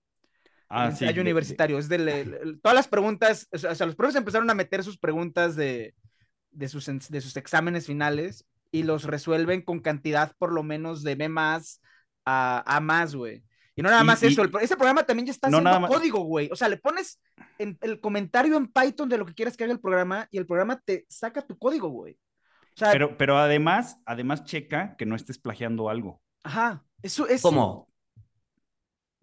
[0.68, 4.16] Ah, el sí, ensayo de- universitario, es el- todas las preguntas, o sea, los profes
[4.16, 5.94] empezaron a meter sus preguntas de,
[6.50, 11.16] de, sus, de sus exámenes finales y los resuelven con cantidad por lo menos de
[11.16, 11.82] B más
[12.26, 13.44] a A más, güey.
[13.76, 15.88] Y no nada Y- más y- eso, el- ese programa también ya está No haciendo
[15.88, 16.50] código, güey.
[16.52, 17.22] O sea, le pones
[17.58, 20.46] en, el comentario en Python de lo que quieras que haga el programa y el
[20.46, 22.14] programa te saca tu código, güey.
[22.74, 26.22] O sea, Pero, pero además, además checa que no estés plagiando algo.
[26.44, 27.42] ajá, eso es...
[27.42, 27.88] ¿Cómo?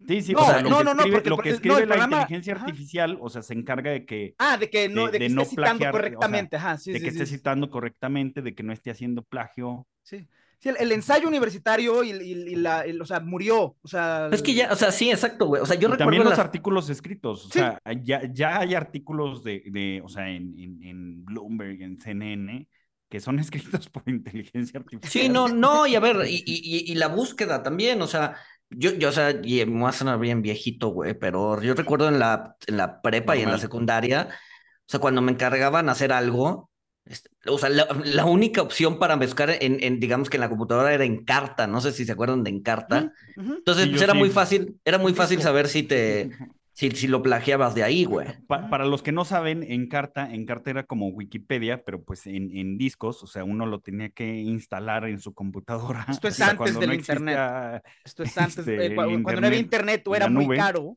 [0.07, 1.85] Sí, sí, No, o sea, lo no, que no, escribe, porque- lo que escribe la
[1.87, 2.65] programa- inteligencia ajá.
[2.65, 5.25] artificial, o sea, se encarga de que, Ah, de que no, de- de, que de
[5.25, 7.35] esté no citando plagiar, o sea, correctamente, ajá, sí, de sí, que sí, esté sí.
[7.37, 9.87] citando correctamente, de que no esté haciendo plagio.
[10.03, 10.27] Sí,
[10.61, 14.27] Sí, el, el ensayo universitario y, y- y la, el- o sea, murió, o sea...
[14.29, 15.61] Es que ya, o sea, sí, exacto, güey.
[15.61, 17.59] O sea, yo y recuerdo también los las- artículos escritos, o Sí.
[17.59, 22.67] sea, ya, ya hay artículos de, de o sea, en, en, en Bloomberg, en CNN,
[23.07, 23.39] que son
[23.85, 25.11] escritos por inteligencia artificial.
[25.23, 28.35] Sí, no, no, y a ver, y, y, y la búsqueda también, o sea,
[28.69, 32.07] yo, yo, o sea, y me voy a sonar bien viejito, güey, pero yo recuerdo
[32.09, 36.11] en la, en la prepa y en la secundaria, o sea, cuando me encargaban hacer
[36.13, 36.69] algo,
[37.05, 40.49] este, o sea, la, la única opción para buscar en, en, digamos que en la
[40.49, 43.11] computadora era en carta, no sé si se acuerdan de Encarta.
[43.35, 43.53] Ujú, ujú.
[43.59, 44.17] Entonces, Sí, pues era sí.
[44.19, 46.31] muy fácil, era muy fácil saber si te,
[46.79, 48.27] si, si lo plagiabas de ahí, güey.
[48.47, 52.77] Pa- para los que no saben, Encarta, Encarta era como Wikipedia, pero pues en, en
[52.77, 56.05] discos, o sea, uno lo tenía que instalar en su computadora.
[56.09, 57.35] Esto es o sea, antes cuando del no internet.
[57.35, 60.95] existía- Esto es antes, este, eh, cuando no había internet o era muy caro.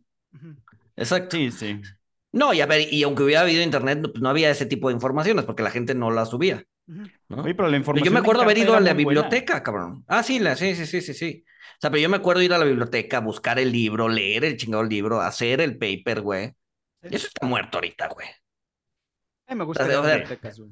[0.96, 1.36] Exacto.
[1.36, 1.80] Sí, sí.
[2.32, 4.88] No, y a ver, y aunque hubiera habido internet, no, pues no había ese tipo
[4.88, 6.64] de informaciones porque la gente no la subía.
[7.28, 7.42] ¿no?
[7.42, 9.22] Oye, pero la Pero información yo me acuerdo haber ido a la buena.
[9.22, 10.04] biblioteca, cabrón.
[10.06, 11.44] Ah, sí, la, sí, sí, sí, sí, sí.
[11.82, 14.56] O sea, pero yo me acuerdo ir a la biblioteca, buscar el libro, leer el
[14.56, 16.52] chingado libro, hacer el paper, güey.
[17.02, 18.28] Eso está muerto ahorita, güey.
[19.48, 20.70] A mí me gusta ir O a bibliotecas, güey.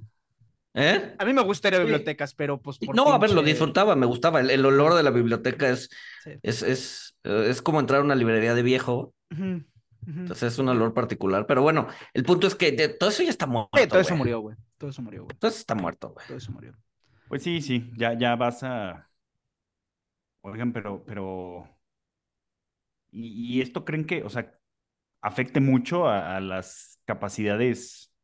[0.74, 1.16] ¿Eh?
[1.18, 1.82] A mí me gusta ir a Sí.
[1.82, 4.38] bibliotecas, pero pues por No, a ver, lo disfrutaba, me gustaba.
[4.38, 5.90] El, el olor de la biblioteca es,
[6.22, 6.30] Sí.
[6.44, 9.12] es, es, eh, es como entrar a una librería de viejo.
[10.06, 11.44] Entonces es un olor particular.
[11.48, 13.70] Pero bueno, el punto es que de- todo eso ya está muerto.
[13.76, 14.54] Sí, todo eso murió, güey.
[14.78, 15.36] Todo eso murió, güey.
[15.36, 16.24] Todo eso está muerto, güey.
[16.28, 16.72] Todo eso murió.
[17.26, 19.09] Pues sí, sí, ya, ya vas a.
[20.42, 21.66] Oigan, pero, pero.
[23.10, 24.52] ¿Y, y esto creen que, o sea,
[25.22, 28.14] afecte mucho a, a las capacidades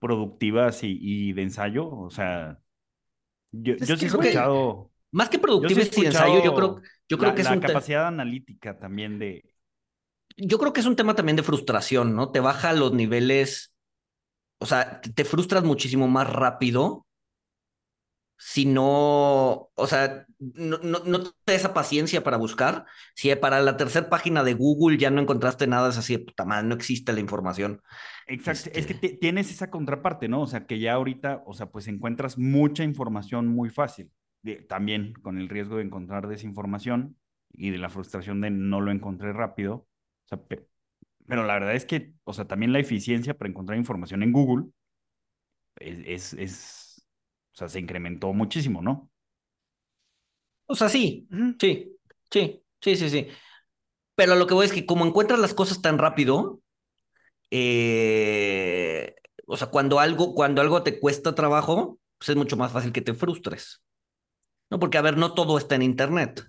[0.00, 1.88] productivas y, y de ensayo?
[1.90, 2.60] O sea,
[3.52, 4.92] yo, Es yo sí he escuchado.
[5.12, 7.60] Más que sí productividad y ensayo, yo creo, yo creo la, que es la un
[7.60, 9.44] capacidad analítica también de.
[10.36, 12.30] yo creo que es un tema también de frustración, ¿no?
[12.30, 13.74] Te baja los niveles,
[14.58, 17.06] o sea, te frustras muchísimo más rápido
[18.44, 22.86] si no, o sea, no, no, no te da esa paciencia para buscar.
[23.14, 26.44] Si para la tercera página de Google ya no encontraste nada, es así, de puta
[26.44, 27.80] madre, no existe la información.
[28.26, 30.42] Exacto, es que Este- ti- tienes esa contraparte, ¿no?
[30.42, 34.10] O sea, que ya ahorita, o sea, pues encuentras mucha información muy fácil.
[34.68, 37.16] También con el riesgo de encontrar desinformación
[37.52, 39.74] y de la frustración de no lo encontré rápido.
[39.74, 40.66] O sea, pe-
[41.26, 44.66] pero la verdad es que, o sea, también la eficiencia para encontrar información en Google
[45.76, 46.81] es, es, es,
[47.52, 49.10] o sea, se incrementó muchísimo, ¿no?
[50.66, 51.28] O sea, sí,
[51.60, 51.98] sí,
[52.30, 53.28] sí, sí, sí, sí.
[54.14, 56.60] Pero lo que voy es que como encuentras las cosas tan rápido,
[57.50, 59.14] eh,
[59.46, 63.02] o sea, cuando algo, cuando algo te cuesta trabajo, pues es mucho más fácil que
[63.02, 63.82] te frustres.
[64.70, 66.46] No, porque a ver, no todo está en internet.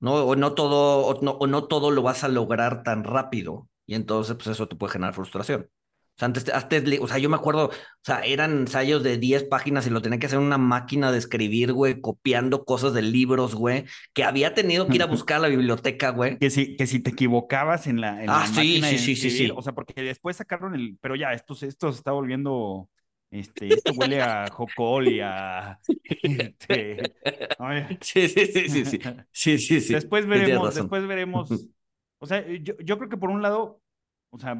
[0.00, 3.68] No, o no todo, o no, o no todo lo vas a lograr tan rápido.
[3.86, 5.68] Y entonces, pues eso te puede generar frustración.
[6.18, 9.44] O sea, antes, antes o sea, yo me acuerdo, o sea, eran ensayos de 10
[9.44, 13.54] páginas y lo tenía que hacer una máquina de escribir, güey, copiando cosas de libros,
[13.54, 16.36] güey, que había tenido que ir a buscar a la biblioteca, güey.
[16.38, 19.30] Que si, que si te equivocabas en la, en Ah, la sí, sí, sí, sí,
[19.30, 19.52] sí.
[19.54, 22.90] o sea, porque después sacaron el, pero ya, esto, se- esto se está volviendo,
[23.30, 25.78] este, esto huele a jocol y a,
[26.22, 27.12] este,
[28.00, 28.98] Sí, sí, sí, sí, sí.
[29.32, 29.94] Sí, sí, sí.
[29.94, 31.68] después veremos, después veremos,
[32.18, 33.80] o sea, yo, yo creo que por un lado,
[34.30, 34.54] o sea,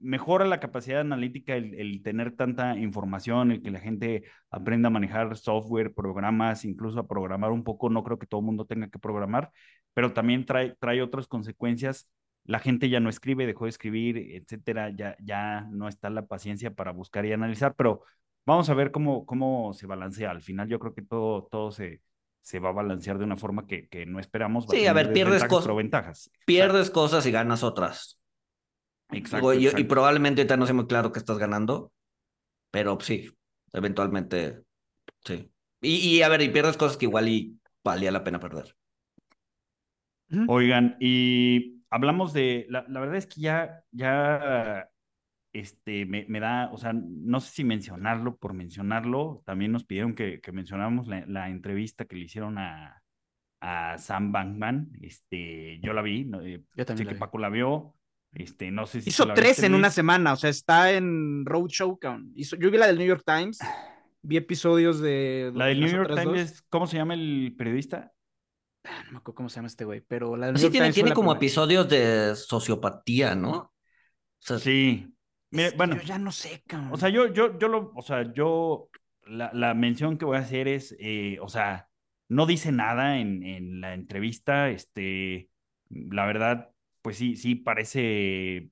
[0.00, 4.90] mejora la capacidad analítica el, el tener tanta información, el que la gente aprenda a
[4.90, 8.88] manejar software, programas, incluso a programar un poco, no creo que todo el mundo tenga
[8.88, 9.50] que programar,
[9.94, 12.08] pero también trae, trae otras consecuencias.
[12.44, 16.72] La gente ya no escribe, dejó de escribir, etcétera, ya, ya no está la paciencia
[16.74, 18.02] para buscar y analizar, pero
[18.46, 20.30] vamos a ver cómo, cómo se balancea.
[20.30, 22.00] Al final yo creo que todo, todo se,
[22.40, 24.66] se va a balancear de una forma que, que no esperamos.
[24.66, 25.66] Va Sí, a ver, pierdes cosas-.
[26.44, 28.19] Pierdes cosas y ganas otras.
[29.12, 31.92] Exacto, Digo, y- probablemente ahorita no sé muy claro que estás ganando,
[32.70, 33.30] pero sí,
[33.72, 34.62] eventualmente,
[35.24, 35.50] sí.
[35.82, 38.76] Y, y a ver, y pierdes cosas que igual y valía la pena perder.
[40.48, 44.88] Oigan, y hablamos de, la, la verdad es que ya, ya,
[45.52, 50.14] este, me, me da, o sea, no sé si mencionarlo por mencionarlo, también nos pidieron
[50.14, 53.02] que, que mencionáramos la, la entrevista que le hicieron a,
[53.60, 57.20] a Sam Bankman, este, yo la vi, no, eh, Yo también sé la que vi.
[57.20, 57.94] Paco la vio,
[58.32, 61.98] este, no sé si Hizo tres viste, en una semana, o sea, está en Roadshow.
[62.34, 63.58] Hizo, yo vi la del New York Times,
[64.22, 66.38] vi episodios de La del New York Times, dos.
[66.38, 68.12] es- ¿cómo se llama el periodista?
[68.84, 70.72] Ah, No me acuerdo cómo se llama este güey, pero la del New Sí, York
[70.72, 71.38] tiene, Times tiene como primera.
[71.46, 73.52] episodios de sociopatía, ¿no?
[73.52, 73.72] O
[74.38, 75.12] sea, Sí.
[75.52, 76.90] Mire, Es que bueno, yo ya no sé, cabrón.
[76.92, 78.88] O sea, yo, yo, yo lo, o sea, yo,
[79.24, 81.88] la, la mención que voy a hacer es, eh, o sea,
[82.28, 85.50] no dice nada en, en la entrevista, este,
[85.88, 86.70] la verdad,
[87.02, 88.68] pues sí, sí parece,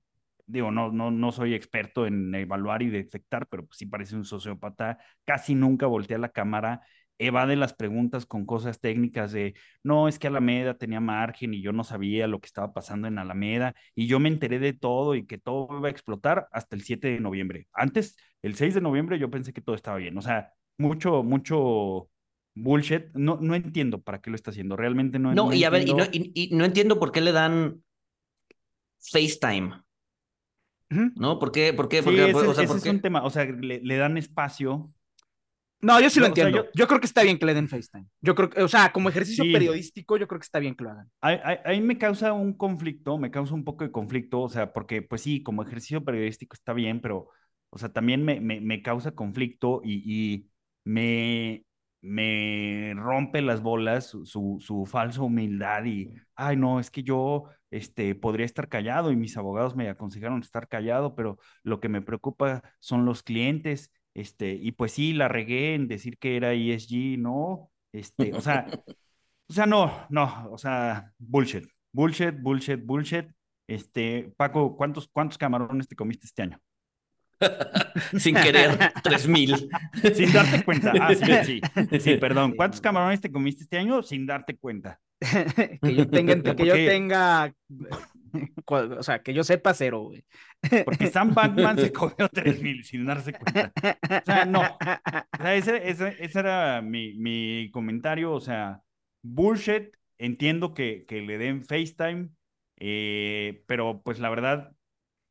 [0.47, 4.25] digo, no, no, no soy experto en evaluar y detectar, pero pues sí parece un
[4.25, 6.83] sociópata, casi nunca voltea la cámara,
[7.19, 11.73] evade las preguntas con cosas técnicas de, no, es que Alameda tenía margen y yo
[11.73, 15.27] no sabía lo que estaba pasando en Alameda y yo me enteré de todo y
[15.27, 17.67] que todo iba a explotar hasta el 7 de noviembre.
[17.73, 20.17] Antes, el 6 de noviembre, yo pensé que todo estaba bien.
[20.17, 22.09] O sea, mucho, mucho
[22.55, 23.07] bullshit.
[23.15, 24.77] No, no entiendo para qué lo está haciendo.
[24.77, 27.33] Realmente no, no, no y a ver, y no, y no entiendo por qué le
[27.33, 27.83] dan
[29.11, 29.73] FaceTime.
[30.91, 31.39] ¿no?
[31.39, 31.73] ¿Por qué?
[31.73, 31.99] ¿Por qué?
[31.99, 32.31] Sí, ¿Por qué?
[32.31, 33.25] ese, O sea, ese ¿por es un tema.
[33.25, 34.93] O sea, le, le dan espacio.
[35.81, 36.65] No, yo sí lo No, o sea, entiendo.
[36.65, 36.89] yo- yo...
[36.89, 38.07] creo que está bien que le den FaceTime.
[38.21, 39.53] Yo creo que, o sea, como ejercicio Sí.
[39.53, 41.09] periodístico, yo creo que está bien que lo hagan.
[41.21, 44.49] A, a- a mí me causa un conflicto, me causa un poco de conflicto, o
[44.49, 47.29] sea, porque pues sí, como ejercicio periodístico está bien, pero,
[47.71, 50.51] o sea, también me, me, me causa conflicto y, y
[50.85, 51.65] me,
[52.01, 57.45] me rompe las bolas su, su, su falsa humildad y, ay, no, es que yo,
[57.71, 62.03] este, podría estar callado y mis abogados me aconsejaron estar callado, pero lo que me
[62.03, 67.19] preocupa son los clientes, este, y pues sí, la regué en decir que era ESG,
[67.19, 67.71] ¿no?
[67.93, 68.67] Este, o sea,
[69.51, 73.27] O sea, no, no, o sea, bullshit, bullshit, bullshit, bullshit.
[73.67, 76.61] Este, Paco, ¿cuántos, cuántos camarones te comiste este año?
[78.19, 79.71] Sin querer, tres mil.
[80.15, 80.93] Sin darte cuenta.
[81.01, 81.99] Ah, sí, sí.
[81.99, 82.57] Sí, perdón.
[82.57, 85.01] ¿Cuántos camarones te comiste este año sin darte cuenta?
[85.83, 87.55] que yo tenga, que yo tenga,
[88.67, 90.25] o sea, que yo sepa cero, güey.
[90.85, 93.73] Porque Sam Batman se comió tres mil sin darse cuenta.
[93.77, 94.61] O sea, no.
[94.63, 98.33] O sea, ese, ese, ese era mi, mi, comentario.
[98.33, 98.83] O sea,
[99.23, 99.97] bullshit.
[100.21, 102.31] Entiendo que, que le den FaceTime,
[102.81, 104.73] eh, pero pues la verdad,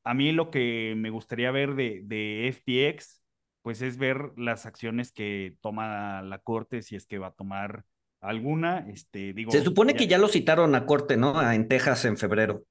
[0.05, 3.21] a mí lo que me gustaría ver de, de FTX,
[3.63, 7.83] pues es ver las acciones que toma la corte, si es que va a tomar
[8.21, 8.85] alguna.
[8.89, 11.51] Este, digo, Se supone que ya lo citaron a corte, ¿no?
[11.51, 12.63] En Texas en febrero.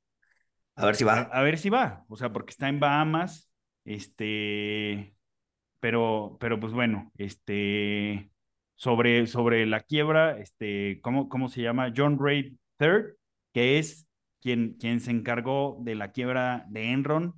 [0.75, 1.21] A ver si va.
[1.21, 3.51] A, ver si va, o sea, porque está en Bahamas,
[3.85, 5.15] este,
[5.81, 8.31] pero, pero pues bueno, este,
[8.75, 11.93] sobre, sobre la quiebra, este, ¿cómo, cómo se llama?
[11.97, 12.89] John Ray III,
[13.53, 14.07] que es
[14.41, 17.29] quien, se encargó de la quiebra de Enron.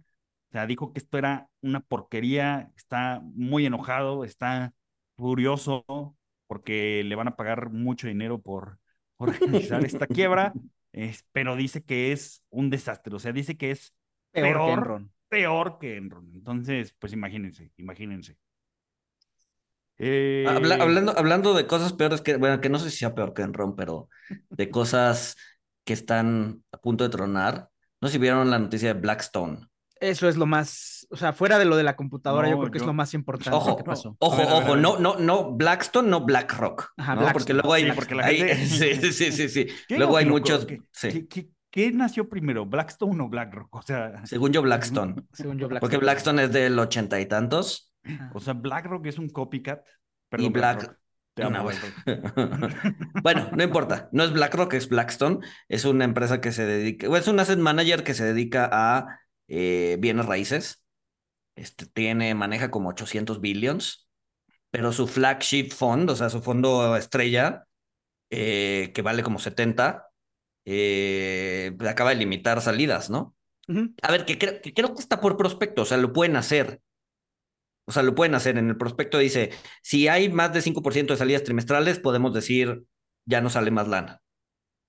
[0.50, 4.74] O sea, dijo que esto era una porquería, está muy enojado, está
[5.16, 5.84] furioso
[6.48, 8.78] porque le van a pagar mucho dinero por,
[9.18, 10.52] organizar esta quiebra,
[11.32, 13.94] pero dice que es un desastre, o sea, dice que es
[14.32, 15.12] peor, que Enron.
[15.28, 16.30] Peor que Enron.
[16.34, 18.36] Entonces, pues imagínense, imagínense.
[20.00, 23.42] Eh, hablando, hablando de cosas peores que, bueno, que no sé si sea peor que
[23.42, 24.08] Enron, pero
[24.50, 25.36] de cosas
[25.84, 27.68] que están a punto de tronar.
[28.00, 29.67] No sé si vieron la noticia de Blackstone.
[30.00, 32.78] Eso es lo más, o sea, fuera de lo de la computadora, yo creo que
[32.78, 34.16] es lo más importante ojo, que pasó.
[34.18, 36.92] Ojo, ojo, no, no, no, Blackstone, no BlackRock.
[36.96, 37.90] Ajá, Porque luego hay,
[38.66, 40.66] sí, sí, sí, sí, Luego hay muchos.
[41.70, 43.74] ¿qué, nació primero, Blackstone o BlackRock?
[43.74, 45.16] O sea, según yo Blackstone.
[45.32, 45.80] Según yo Blackstone.
[45.80, 47.92] Porque Blackstone es del ochenta y tantos.
[48.32, 49.84] O sea, BlackRock es un copycat.
[50.28, 50.98] Perdón, y Black,
[53.22, 54.08] bueno, no importa.
[54.12, 55.40] No es BlackRock, es Blackstone.
[55.68, 59.96] Es una empresa que se dedica, es un asset manager que se dedica a eh,
[59.98, 60.84] bienes raíces.
[61.56, 64.08] Este, tiene, maneja como 800 billions,
[64.70, 67.66] pero su flagship fund, o sea, su fondo estrella,
[68.30, 70.06] eh, que vale como 70,
[70.64, 73.34] eh, acaba de limitar salidas, ¿no?
[74.02, 76.80] A ver, que, que creo que está por prospecto, o sea, lo pueden hacer.
[77.86, 78.58] O sea, lo pueden hacer.
[78.58, 79.50] En el prospecto dice,
[79.82, 82.84] si hay más de 5% de salidas trimestrales, podemos decir,
[83.24, 84.20] ya no sale más lana.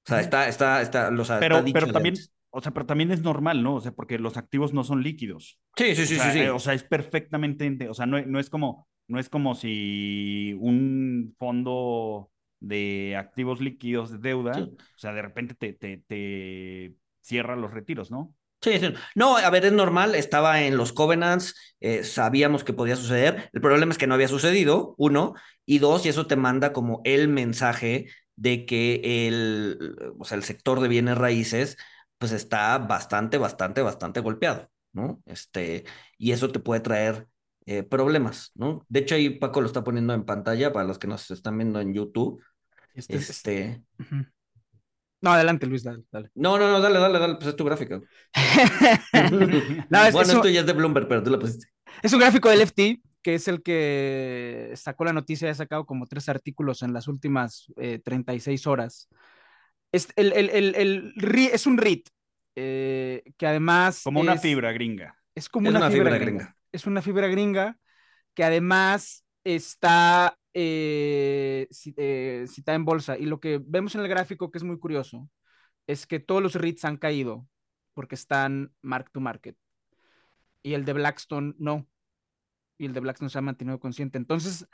[0.06, 2.16] O sea, está, está, está, pero también,
[2.52, 3.76] o sea, pero también es normal, ¿no?
[3.76, 5.60] O sea, porque los activos no son líquidos.
[5.76, 6.42] Sí, sí, sí, sí, sí.
[6.48, 11.36] o sea, es perfectamente, o sea, no, no es como, no es como si un
[11.38, 17.72] fondo de activos líquidos de deuda, o sea, de repente te, te, te cierra los
[17.72, 18.34] retiros, ¿no?
[18.62, 18.94] Sí, sí.
[19.16, 23.50] No, a ver, es normal, estaba en los covenants, eh, sabíamos que podía suceder.
[23.54, 25.34] El problema es que no había sucedido, uno,
[25.66, 30.44] y dos, y eso te manda como el mensaje de que el, o sea, el
[30.44, 31.78] sector de bienes raíces,
[32.20, 35.24] pues está bastante, bastante, bastante golpeado, ¿no?
[35.26, 35.86] Este,
[36.18, 37.28] y eso te puede traer
[37.66, 38.86] eh, problemas, ¿no?
[38.90, 41.80] De hecho, ahí Paco lo está poniendo en pantalla para los que nos están viendo
[41.80, 42.44] en YouTube.
[42.94, 43.84] Este, este
[45.22, 46.04] no, adelante, Luis, dale,
[46.36, 48.02] No, no, no, dale, dale, dale, pues es tu gráfico.
[49.92, 51.68] bueno, esto ya es de Bloomberg, pero tú lo pusiste.
[52.02, 56.06] Es un gráfico del FT, que es el que sacó la noticia, ha sacado como
[56.06, 57.72] tres artículos en las últimas
[58.04, 59.10] 36 eh, horas.
[59.92, 61.14] Es, el, el, el,
[61.52, 62.10] es un REIT,
[62.56, 64.02] eh, que además...
[64.04, 65.18] Como una fibra gringa.
[65.34, 66.56] Es como una, fibra, gringa.
[66.72, 67.78] Es una fibra gringa
[68.34, 71.68] que además está eh,
[71.98, 73.18] eh, citada en bolsa.
[73.18, 75.30] Y lo que vemos en el gráfico, que es muy curioso,
[75.88, 77.48] es que todos los REITs han caído
[77.94, 79.58] porque están mark to market.
[80.62, 81.88] Y el de Blackstone no.
[82.78, 84.18] Y el de Blackstone se ha mantenido consciente.
[84.18, 84.68] Entonces,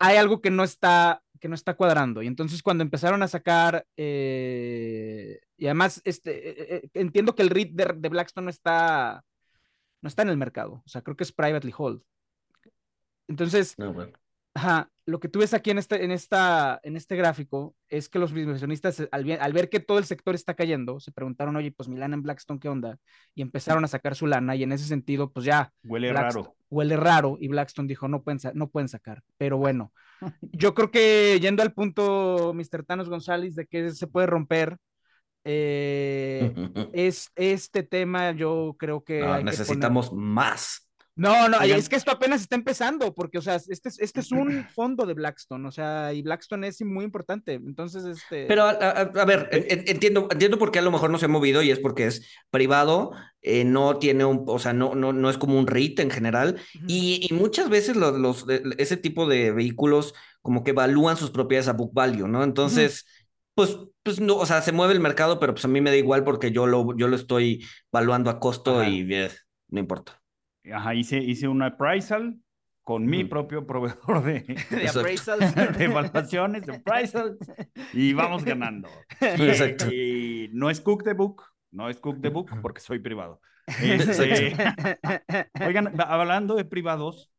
[0.00, 2.22] hay algo que no está, que no está cuadrando.
[2.22, 8.08] Y entonces cuando empezaron a sacar, eh, y además este, entiendo que el REIT de,
[8.08, 9.22] Blackstone no está,
[10.00, 10.82] no está en el mercado.
[10.84, 12.02] O sea, creo que es privately hold.
[13.28, 13.94] Entonces, no,
[14.54, 18.18] Ajá, lo que tú ves aquí en este, en esta, en este gráfico es que
[18.18, 21.72] los inversionistas, eh, al, al, ver que todo el sector está cayendo, se preguntaron, oye,
[21.72, 22.98] pues mi lana en Blackstone, ¿qué onda?
[23.34, 25.72] Y empezaron a sacar su lana y en ese sentido, pues ya.
[25.84, 26.54] Huele raro.
[26.70, 29.22] Huele raro y Blackstone dijo, no pueden, no pueden sacar.
[29.36, 29.92] Pero bueno,
[30.52, 32.84] yo creo que yendo al punto, Mr.
[32.84, 34.78] Thanos González, de que se puede romper,
[35.44, 36.52] eh,
[36.92, 39.20] es este tema, yo creo que...
[39.42, 40.89] necesitamos más.
[41.16, 44.66] No, no, es que esto apenas está empezando, porque, o sea, este, este es un
[44.74, 48.46] fondo de Blackstone, o sea, y Blackstone es muy importante, entonces, este...
[48.46, 51.70] Pero, a, ver, entiendo, entiendo por qué a lo mejor no se ha movido y
[51.70, 55.58] es porque es privado, eh, no tiene un, o sea, no, no, no es como
[55.58, 58.46] un REIT en general, y, muchas veces los, los,
[58.78, 62.42] ese tipo de vehículos como que evalúan sus propiedades a book value, ¿no?
[62.44, 63.06] Entonces...
[63.52, 65.96] Pues, pues no, o sea, se mueve el mercado, pero pues a mí me da
[65.96, 68.88] igual porque yo lo, yo lo estoy valuando a costo Ajá.
[68.88, 69.28] y eh,
[69.68, 70.19] no importa.
[70.72, 72.38] Ajá, hice, hice una appraisal
[72.82, 74.40] con mi propio proveedor de,
[74.70, 75.54] De appraisals.
[75.78, 77.38] de evaluaciones, de appraisals,
[77.92, 78.88] y vamos ganando.
[79.20, 79.86] Exacto.
[79.92, 83.40] Y, y no es cook the book, no es cook the book porque soy privado.
[83.80, 84.54] Este,
[85.66, 87.30] oigan, hablando de privados,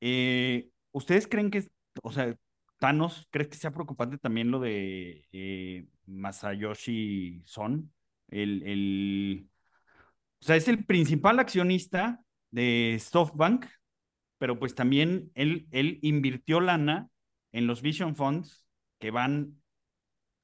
[0.00, 1.64] eh, ¿ustedes creen que,
[2.02, 2.36] o sea,
[2.78, 7.92] Thanos, ¿crees que sea preocupante también lo de eh, Masayoshi Son?
[8.28, 9.48] El, el,
[10.40, 12.20] o sea, es el principal accionista
[12.50, 13.66] de SoftBank,
[14.38, 17.08] pero pues también él, él invirtió lana
[17.52, 18.66] en los Vision Funds
[18.98, 19.60] que van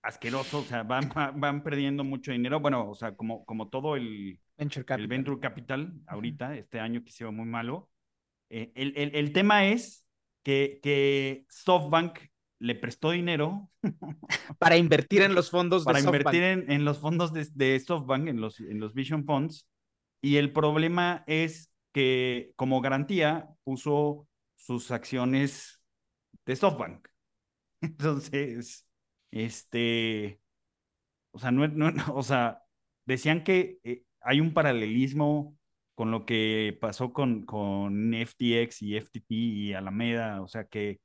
[0.03, 2.61] asquerosos, o sea, van, van, perdiendo mucho dinero.
[2.61, 5.09] Bueno, o sea, como, como todo el, Venture el Capital.
[5.09, 7.91] Venture Capital ahorita, este año que se muy malo.
[8.51, 10.07] Eh, el, el, el tema es
[10.43, 12.19] que, que SoftBank
[12.61, 13.71] le prestó dinero
[14.59, 18.29] Para invertir en los fondos para de invertir en, en los fondos de, de SoftBank,
[18.29, 19.69] en los, en los Vision Funds,
[20.23, 25.83] y el problema es que como garantía puso sus acciones
[26.47, 27.09] de SoftBank.
[27.83, 28.87] Entonces,
[29.31, 30.41] este,
[31.33, 32.63] o sea, no, no, o sea,
[33.07, 35.57] decían que eh, hay un paralelismo
[35.95, 41.01] con lo que pasó con, con FTX y FTT y Alameda, o sea que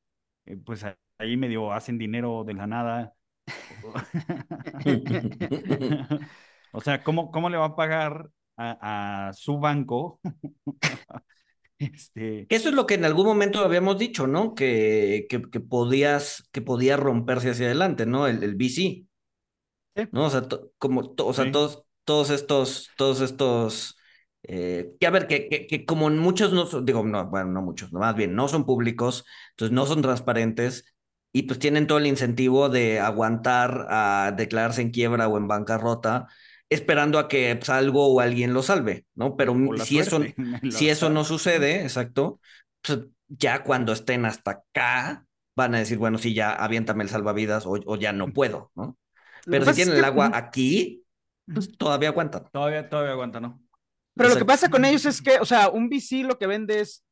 [0.45, 0.85] eh, pues
[1.19, 3.13] ahí medio hacen dinero de la nada.
[6.71, 10.19] o sea, ¿cómo, cómo le va a pagar a, a su banco?
[11.79, 14.53] este, Que Eso es lo que en algún momento habíamos dicho, ¿no?
[14.55, 18.27] Que, que, que podías, que podía romperse hacia adelante, ¿no?
[18.27, 19.05] El, el VC.
[19.95, 20.09] Sí.
[20.11, 20.25] ¿No?
[20.25, 21.51] O sea, to- como, to- o sea, Sí.
[21.51, 23.97] todos, todos estos, todos estos,
[24.43, 27.61] eh, que a ver, que, que, que como muchos no son, digo, no, bueno, no
[27.61, 30.85] muchos, más bien, no son públicos, entonces no son transparentes
[31.33, 36.27] y pues tienen todo el incentivo de aguantar a declararse en quiebra o en bancarrota,
[36.69, 39.35] esperando a que pues, algo o alguien lo salve, ¿no?
[39.35, 39.53] Pero
[39.85, 40.35] si eso, suerte,
[40.71, 42.39] si eso no sucede, exacto,
[42.81, 47.65] pues ya cuando estén hasta acá, van a decir, bueno, sí, ya aviéntame el salvavidas
[47.65, 48.97] o, o ya no puedo, ¿no?
[49.45, 51.03] Pero si tienen que- el agua aquí,
[51.53, 52.45] pues todavía aguantan.
[52.51, 53.61] Todavía, todavía aguanta, ¿no?
[54.15, 56.81] Pero lo que pasa con ellos es que, o sea, un VC lo que vende
[56.81, 57.03] es,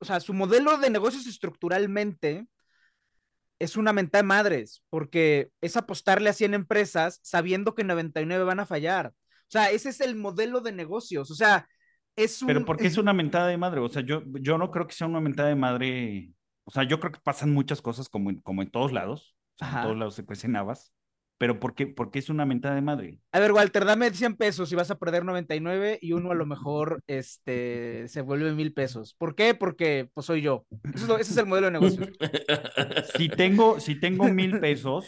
[0.00, 2.46] o sea, su modelo de negocios estructuralmente
[3.58, 8.60] es una mentada de madres, porque es apostarle a 100 empresas sabiendo que 99 van
[8.60, 9.08] a fallar.
[9.08, 11.30] O sea, ese es el modelo de negocios.
[11.30, 11.66] O sea,
[12.16, 12.48] es un...
[12.48, 15.06] Pero porque es una mentada de madre, o sea, yo, yo no creo que sea
[15.06, 16.32] una mentada de madre,
[16.64, 19.58] o sea, yo creo que pasan muchas cosas como en, como en todos lados, o
[19.58, 20.92] sea, en todos lados se cuecen habas,
[21.38, 23.18] pero ¿por qué, por qué es una mentada de madre?
[23.32, 26.46] A ver, Walter, dame 100 pesos y vas a perder 99 y uno a lo
[26.46, 29.14] mejor este, se vuelve mil pesos.
[29.14, 29.54] ¿Por qué?
[29.54, 30.66] Porque pues soy yo.
[30.94, 32.08] Eso es lo- ese es el modelo de negocios.
[33.16, 35.06] Si tengo, si tengo mil pesos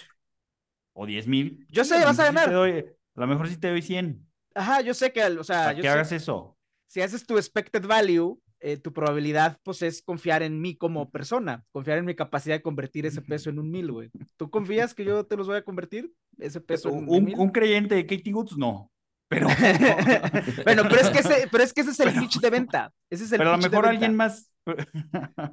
[0.92, 2.52] o diez mil, Yo sé, vas a sí ganar.
[2.52, 2.84] doy-
[3.16, 5.82] a lo mejor sí te doy 100, Ajá, yo sé que, o sea, para yo
[5.82, 6.56] que sé- hagas eso.
[6.86, 11.64] si haces tu expected value, eh, tu probabilidad, pues, es confiar en mí como persona,
[11.72, 14.10] confiar en mi capacidad de convertir ese peso en un mil, güey.
[14.36, 16.12] ¿Tú confías que yo te los voy a convertir?
[16.38, 17.34] Ese peso en, en Un, mil?
[17.38, 18.90] un creyente de Katie Woods, no,
[19.30, 19.46] pero,
[20.64, 22.92] bueno, pero es, que ese, pero es que ese es el pitch de venta.
[23.08, 24.50] Ese es el pero a lo mejor alguien más...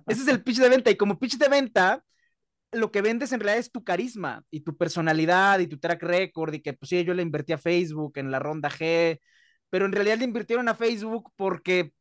[0.07, 0.89] Ese es el pitch de venta.
[0.89, 2.03] Y como pitch de venta,
[2.71, 6.55] lo que vendes en realidad es tu carisma y tu personalidad y tu track record.
[6.55, 9.19] Y que, pues sí, yo le invertí a Facebook en la ronda G,
[9.69, 11.93] pero en realidad le invirtieron a Facebook porque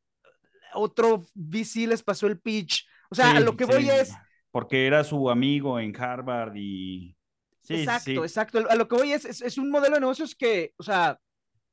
[0.75, 2.87] otro VC les pasó el pitch.
[3.11, 4.12] O sea, a lo que sí, voy es.
[4.51, 7.17] Porque era su amigo en Harvard y...
[7.61, 8.64] Sí, exacto, exacto.
[8.71, 11.19] A lo que voy es, es, es un modelo de negocios que, o sea,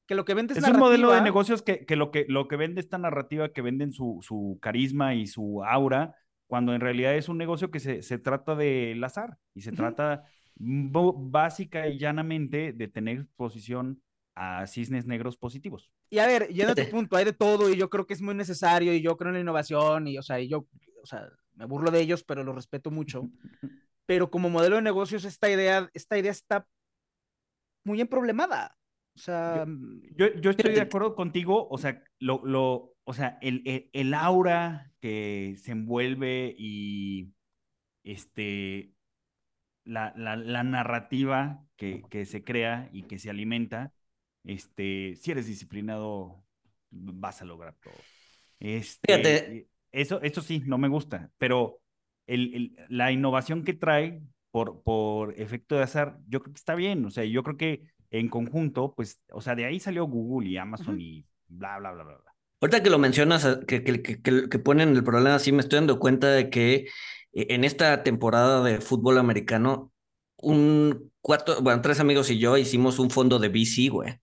[0.07, 2.47] que lo que vende es, Es un modelo de negocios que, que, lo que lo
[2.47, 6.15] que vende esta narrativa, que venden su, su carisma y su aura,
[6.47, 10.23] cuando en realidad es un negocio que se, se trata del azar y se trata
[10.55, 14.01] básica y llanamente de tener exposición
[14.35, 15.91] a cisnes negros positivos.
[16.09, 18.21] Y a ver, yendo a tu punto, hay de todo y yo creo que es
[18.21, 20.67] muy necesario y yo creo en la innovación y, o sea, y yo,
[21.01, 23.29] o sea, me burlo de ellos, pero los respeto mucho.
[24.05, 26.67] Pero como modelo de negocios, esta idea, esta idea está
[27.85, 28.77] muy emproblemada.
[29.15, 29.65] O sea,
[30.17, 34.13] Yo, yo estoy de acuerdo contigo, o sea, lo, lo, o sea, el, el, el
[34.13, 37.31] aura que se envuelve y
[38.03, 38.93] este,
[39.85, 43.93] la, la, la narrativa que, que se crea y que se alimenta,
[44.43, 46.43] este, si eres disciplinado,
[46.91, 48.07] vas a lograr todo.
[48.59, 49.67] Este, Fíjate.
[49.91, 51.79] Eso, eso sí, no me gusta, pero
[52.27, 54.21] el, el- la innovación que trae
[54.51, 57.83] por, por efecto de azar, yo creo que está bien, o sea, yo creo que
[58.11, 62.03] en conjunto, pues, o sea, de ahí salió Google y Amazon y bla, bla, bla,
[62.03, 62.17] bla.
[62.61, 65.61] Ahorita que lo mencionas, eh, que, que, que, que- que ponen el problema, sí me
[65.61, 66.75] estoy dando cuenta de que
[67.33, 69.91] eh, en esta temporada de fútbol americano,
[70.37, 74.19] un cuatro, bueno, tres amigos y yo hicimos un fondo de VC, güey.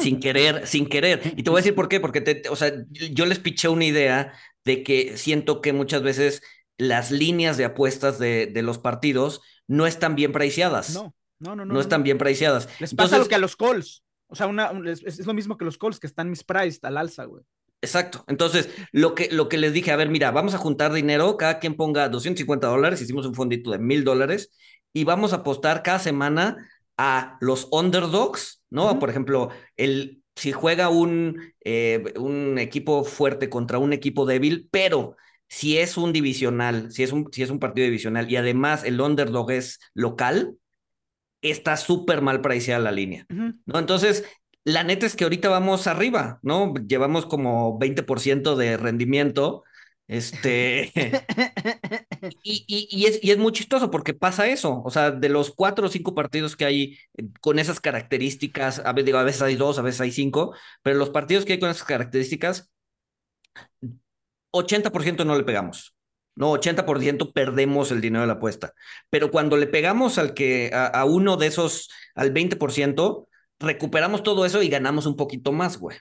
[0.00, 1.34] Sin querer, sin querer.
[1.36, 3.84] Y te voy a decir por qué, porque te, o sea, yo les piché una
[3.84, 4.32] idea
[4.64, 6.42] de que siento que muchas veces
[6.78, 10.94] las líneas de apuestas de, de los partidos no están bien priceadas.
[10.94, 11.74] No, no, no, no.
[11.74, 12.68] No están bien priceadas.
[12.78, 14.04] Les pasa lo que a los calls.
[14.28, 17.24] O sea, una, es, es, lo mismo que los calls que están mispriced al alza,
[17.24, 17.44] güey.
[17.82, 18.24] Exacto.
[18.26, 21.58] Entonces, lo que, lo que les dije, a ver, mira, vamos a juntar dinero, cada
[21.58, 24.50] quien ponga 250 dólares, hicimos un fondito de mil dólares
[24.92, 26.56] y vamos a apostar cada semana
[26.96, 28.84] a los underdogs, ¿no?
[28.84, 28.98] Uh -huh.
[29.00, 35.16] Por ejemplo, el, si juega un, eh, un equipo fuerte contra un equipo débil, pero
[35.48, 39.00] si es un divisional, si es un, si es un partido divisional y además el
[39.00, 40.56] underdog es local,
[41.40, 43.60] está súper mal priceada la línea, uh -huh.
[43.66, 43.78] ¿no?
[43.78, 44.24] Entonces,
[44.64, 46.74] la neta es que ahorita vamos arriba, ¿no?
[46.74, 49.62] Llevamos como 20% de rendimiento.
[50.08, 50.92] Este.
[52.42, 54.82] y, y, y, es, y es muy chistoso porque pasa eso.
[54.84, 56.98] O sea, de los cuatro o cinco partidos que hay
[57.40, 60.98] con esas características, a veces, digo, a veces hay dos, a veces hay cinco, pero
[60.98, 62.70] los partidos que hay con esas características,
[64.50, 65.94] 80% no le pegamos.
[66.34, 68.74] No, 80% perdemos el dinero de la apuesta.
[69.10, 73.26] Pero cuando le pegamos al que, a, a uno de esos, al 20%,
[73.58, 75.96] recuperamos todo eso y ganamos un poquito más, güey.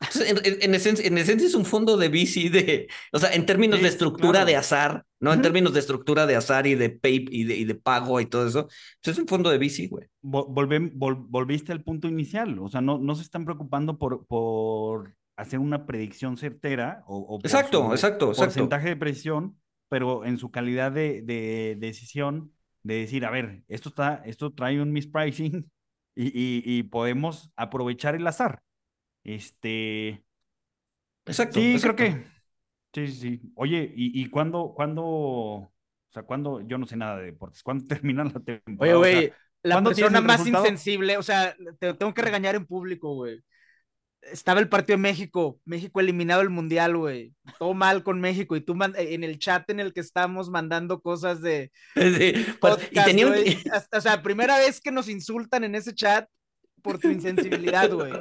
[0.26, 3.46] En, en, en, esencia, en, esencia, es un fondo de bici de, o sea, en
[3.46, 4.46] términos sí, de estructura claro.
[4.46, 5.30] de azar, ¿no?
[5.30, 5.36] Uh -huh.
[5.36, 8.26] En términos de estructura de azar y de pay y de, y de pago y
[8.26, 8.68] todo eso,
[9.02, 10.06] pues es un fondo de bici, güey.
[10.22, 15.16] Volve, vol, volviste al punto inicial, o sea, no, no se están preocupando por, por
[15.36, 18.88] hacer una predicción certera o, o exacto, su exacto, porcentaje exacto.
[18.88, 22.52] de precisión, pero en su calidad de, de, de decisión
[22.84, 25.70] de decir, a ver, esto está, esto trae un mispricing
[26.14, 28.62] y, y, y podemos aprovechar el azar.
[29.24, 30.24] Este.
[31.26, 31.60] Exacto.
[31.60, 31.96] Sí, exacto.
[31.96, 32.38] creo que.
[32.94, 33.52] Sí, sí, sí.
[33.54, 35.72] Oye, ¿y, y cuándo, cuándo, o
[36.10, 38.78] sea, cuándo, yo no sé nada de deportes, ¿cuándo termina la temporada?
[38.78, 40.64] Oye, güey, o sea, la persona más resultado?
[40.64, 43.42] insensible, o sea, te tengo que regañar en público, güey.
[44.20, 47.34] Estaba el partido de México, México eliminado el mundial, güey.
[47.58, 48.56] Todo mal con México.
[48.56, 51.70] Y tú en el chat en el que estamos mandando cosas de.
[51.94, 53.34] Sí, podcast, y tenía un...
[53.72, 56.28] Hasta, o sea, primera vez que nos insultan en ese chat
[56.88, 58.12] por tu insensibilidad, güey.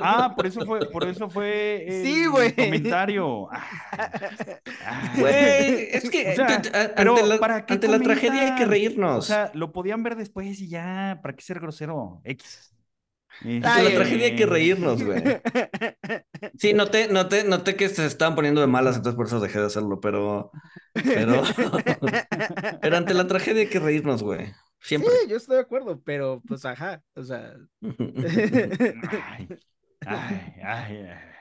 [0.00, 2.54] Ah, por eso fue, por eso fue el sí, güey.
[2.54, 3.48] comentario.
[5.18, 6.62] Güey, es que o sea,
[6.96, 9.18] pero ante la, ¿para ante la tragedia hay que reírnos.
[9.18, 12.22] O sea, lo podían ver después y ya, ¿para qué ser grosero?
[12.24, 12.74] X.
[13.40, 15.22] Ante Ay, la tragedia hay que reírnos, güey.
[16.58, 19.66] Sí, noté, noté, noté que se estaban poniendo de malas, entonces por eso dejé de
[19.66, 20.50] hacerlo, pero.
[20.92, 21.42] Pero.
[22.80, 24.52] pero ante la tragedia hay que reírnos, güey.
[24.84, 25.10] Siempre.
[25.22, 27.54] Sí, yo estoy de acuerdo, pero pues ajá, o sea.
[30.06, 31.34] ay, ay, ay.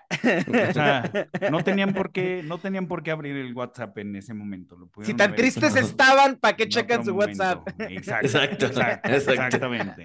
[0.70, 1.12] O sea,
[1.52, 4.78] no tenían por qué, no tenían por qué abrir el WhatsApp en ese momento.
[4.78, 7.44] Lo si tan tristes estaban, ¿para qué checan su momento.
[7.44, 7.68] WhatsApp?
[7.82, 10.04] Exacto, exacto, exacto, exactamente.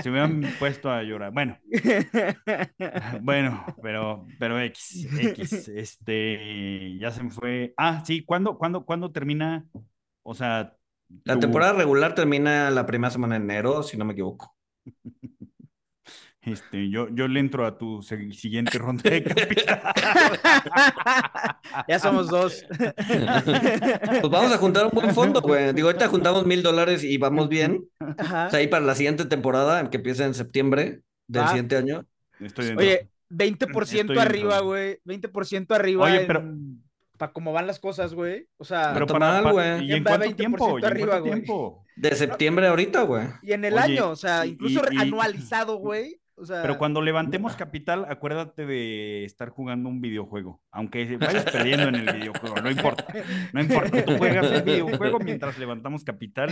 [0.00, 1.32] Se hubieran puesto a llorar.
[1.32, 1.58] Bueno,
[3.20, 7.74] bueno, pero, pero X, X, este, ya se me fue.
[7.76, 9.66] Ah, sí, ¿cuándo, cuándo, cuándo termina?
[10.22, 10.77] O sea,
[11.24, 11.40] la tu...
[11.40, 14.56] temporada regular termina la primera semana de enero, si no me equivoco.
[16.40, 19.82] Este, yo, yo le entro a tu siguiente ronda de capital.
[21.88, 22.64] ya somos dos.
[24.20, 25.72] Pues vamos a juntar un buen fondo, güey.
[25.72, 27.84] Digo, ahorita juntamos mil dólares y vamos bien.
[27.98, 28.46] Ajá.
[28.46, 31.48] O sea, ahí para la siguiente temporada, que empieza en septiembre del ah.
[31.48, 32.06] siguiente año.
[32.40, 35.00] Estoy Oye, 20% Estoy arriba, güey.
[35.04, 36.04] 20% arriba.
[36.04, 36.44] Oye, pero.
[37.18, 38.48] Para cómo van las cosas, güey.
[38.56, 39.84] O sea, pero para, mal, güey.
[39.84, 40.78] ¿Y en cuánto tiempo?
[40.78, 41.84] ¿Y en cuánto tiempo?
[41.96, 43.26] De septiembre ahorita, güey.
[43.42, 46.20] Y en el Oye, año, o sea, incluso y, y, anualizado, güey.
[46.36, 46.62] O sea...
[46.62, 50.62] Pero cuando levantemos capital, acuérdate de estar jugando un videojuego.
[50.70, 53.04] Aunque vayas perdiendo en el videojuego, no importa.
[53.52, 54.04] No importa.
[54.04, 56.50] Tú juegas el videojuego mientras levantamos capital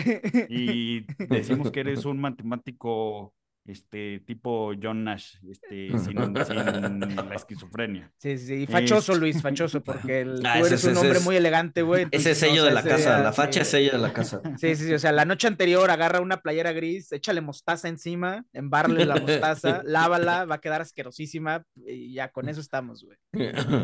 [0.48, 3.32] y decimos que eres un matemático
[3.72, 8.12] este tipo John Nash, este, sin, sin la esquizofrenia.
[8.18, 9.18] Sí, sí, y fachoso, es...
[9.18, 12.06] Luis, fachoso, porque el, ah, tú eres ese, un hombre es, muy elegante, güey.
[12.10, 14.40] Ese sello no, de la ese, casa, la facha es sello de la casa.
[14.58, 18.44] Sí, sí, sí, o sea, la noche anterior agarra una playera gris, échale mostaza encima,
[18.52, 23.18] embarle la mostaza, lávala, va a quedar asquerosísima y ya con eso estamos, güey.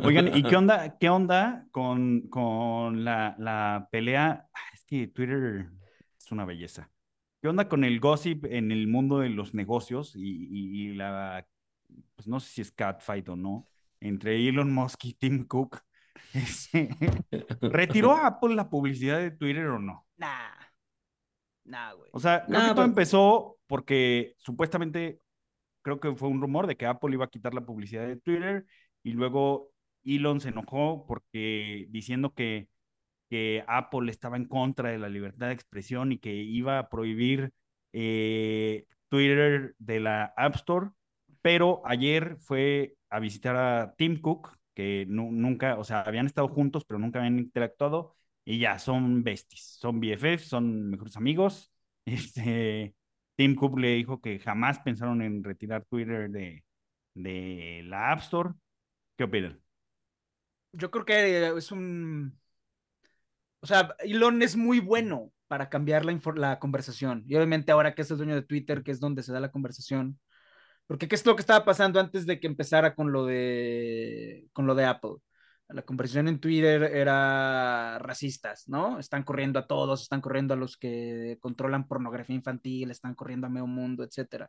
[0.05, 4.47] Oigan, ¿y qué onda, qué onda con, con la, la pelea?
[4.73, 5.67] Es que Twitter
[6.19, 6.91] es una belleza.
[7.43, 11.45] ¿Qué onda con el gossip en el mundo de los negocios y, y, y, la,
[12.15, 13.67] pues no sé si es catfight o no,
[13.99, 15.81] entre Elon Musk y Tim Cook?
[17.61, 20.07] ¿Retiró a Apple la publicidad de Twitter o no?
[20.19, 20.51] Nah.
[21.65, 22.11] Nah, güey.
[22.13, 25.21] O sea, creo Nah, que todo pero- empezó porque supuestamente,
[25.83, 28.67] creo que fue un rumor de que Apple iba a quitar la publicidad de Twitter
[29.03, 29.71] y luego
[30.05, 32.69] Elon se enojó porque diciendo que
[33.33, 37.51] que Apple estaba en contra de la libertad de expresión y que iba a prohibir
[37.95, 40.91] eh, Twitter de la App Store,
[41.41, 46.85] pero ayer fue a visitar a Tim Cook, que nunca, o sea, habían estado juntos,
[46.85, 48.15] pero nunca habían interactuado,
[48.45, 51.71] y ya son besties, son BFFs, son mejores amigos.
[52.05, 52.95] Este,
[53.37, 56.65] Tim Cook le dijo que jamás pensaron en retirar Twitter de,
[57.15, 58.51] de la App Store.
[59.17, 59.63] ¿Qué opinan?
[60.73, 62.42] Yo creo que es un...
[63.63, 67.25] O sea, Elon es muy bueno para cambiar la, conversación.
[67.29, 69.53] Y obviamente ahora que es el dueño de Twitter, que es donde se da la
[69.53, 70.19] conversación,
[70.87, 74.67] porque ¿qué es lo que estaba pasando antes de que empezara con lo de, con
[74.67, 75.13] lo de Apple?
[75.69, 78.99] La conversación en Twitter era racistas, ¿no?
[78.99, 83.51] Están corriendo a todos, están corriendo a los que controlan pornografía infantil, están corriendo a
[83.51, 84.49] medio mundo, etc.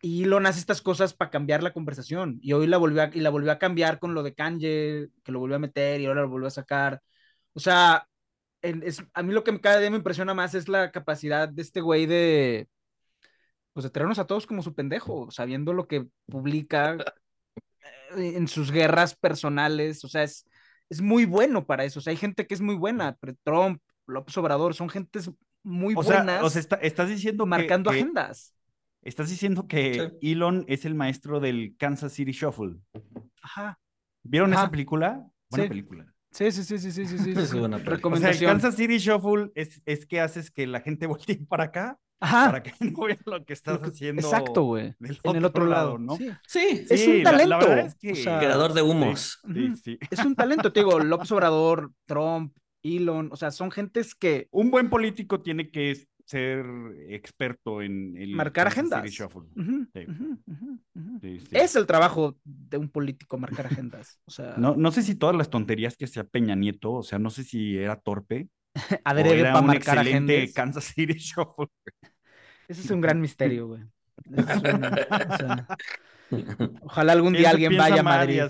[0.00, 2.38] Y Elon hace estas cosas para cambiar la conversación.
[2.42, 5.32] Y hoy la volvió a, y la volvió a cambiar con lo de Kanye, que
[5.32, 7.00] lo volvió a meter y ahora lo volvió a sacar.
[7.54, 8.06] O sea,
[8.62, 11.80] es, a mí lo que cada día me impresiona más es la capacidad de este
[11.80, 12.68] güey de,
[13.72, 16.96] pues de traernos a todos como su pendejo, sabiendo lo que publica
[18.16, 20.48] eh, en sus guerras personales, o sea, es,
[20.88, 24.36] es muy bueno para eso, o sea, hay gente que es muy buena, Trump, López
[24.36, 25.30] Obrador, son gentes
[25.62, 26.42] muy buenas.
[26.42, 28.54] o sea, estás diciendo marcando agendas.
[29.02, 32.76] Estás diciendo que Elon es el maestro del Kansas City Shuffle.
[33.42, 33.80] Ajá.
[34.22, 35.26] ¿Vieron esa película?
[35.50, 36.11] Buena película.
[36.32, 37.30] Sí, sí, sí, sí, sí, sí, sí.
[37.36, 38.34] Es buena recomendación.
[38.34, 41.64] O sea, el Kansas City Shuffle es, es que haces que la gente voltee para
[41.64, 42.46] acá Ajá.
[42.46, 44.22] Para que no vean lo que estás haciendo.
[44.22, 44.94] Exacto, güey.
[45.24, 46.16] En el otro lado, ¿no?
[46.16, 47.58] Sí, sí, es un talento.
[47.58, 49.40] creador de humos.
[49.52, 54.14] Sí, sí, Es un talento, te digo, López Obrador, Trump, Elon, o sea, son gentes
[54.14, 54.48] que.
[54.52, 56.64] Un buen político tiene que ser
[57.08, 59.04] experto en el marcar agendas.
[61.50, 64.20] es el trabajo de un político marcar agendas.
[64.24, 67.18] O sea, no, no sé si todas las tonterías que hacía Peña Nieto, o sea,
[67.18, 68.48] no sé si era torpe.
[69.04, 70.52] Adrede para marcar agendas.
[70.52, 71.66] Kansas City Shuffle.
[72.68, 73.82] Ese es un gran misterio, güey.
[76.82, 78.40] ojalá algún día alguien vaya a Madrid.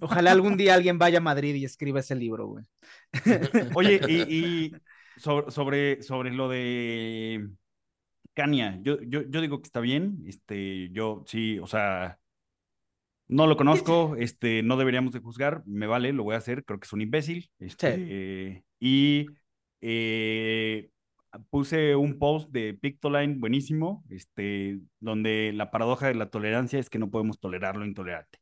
[0.00, 2.64] Ojalá algún día alguien vaya a Madrid y escriba ese libro, güey.
[3.74, 4.72] Oye, y,
[5.16, 7.48] sobre, sobre, lo de
[8.34, 10.22] Kania, yo, yo, yo digo que está bien.
[10.26, 12.18] Este, yo sí, o sea,
[13.28, 16.78] no lo conozco, este, no deberíamos de juzgar, me vale, lo voy a hacer, creo
[16.78, 17.50] que es un imbécil.
[17.58, 19.26] Este, Y
[19.80, 20.90] eh,
[21.50, 26.98] puse un post de Pictoline buenísimo, este, donde la paradoja de la tolerancia es que
[26.98, 28.38] no podemos tolerar lo intolerante.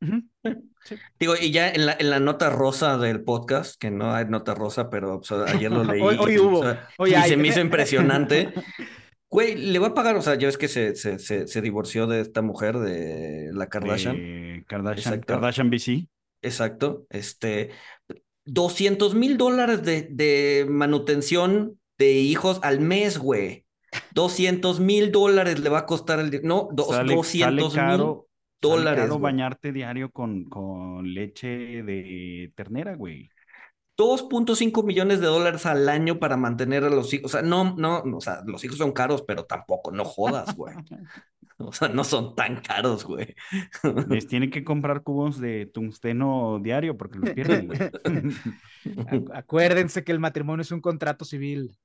[1.18, 4.54] Digo, y ya en la, en la nota rosa del podcast, que no hay nota
[4.54, 6.00] rosa, pero ayer lo leí.
[6.00, 6.64] hoy, hubo.
[7.06, 8.52] y se me hizo impresionante.
[9.30, 12.22] Güey, le va a pagar, o sea, ya ves que se, se, se, divorció de
[12.22, 14.64] esta mujer, de la Kardashian.
[14.66, 16.08] Kardashian, Kardashian BC.
[16.40, 17.04] Exacto.
[17.10, 17.68] Este,
[18.46, 23.66] 200 mil dólares de, de manutención de hijos al mes, güey.
[24.12, 26.40] 200 mil dólares le va a costar el...
[26.42, 28.16] No, 200 mil
[28.60, 29.08] dólares.
[29.08, 33.30] Sale bañarte diario con, con leche de ternera, güey.
[33.98, 37.26] 2.5 millones de dólares al año para mantener a los hijos.
[37.26, 40.74] O sea, no, no, o sea, los hijos son caros, pero tampoco, no jodas, güey.
[41.60, 43.34] O sea, no son tan caros, güey.
[44.08, 47.80] Les tienen que comprar cubos de tungsteno diario porque los pierden, güey.
[49.34, 51.76] Acuérdense que el matrimonio es un contrato civil.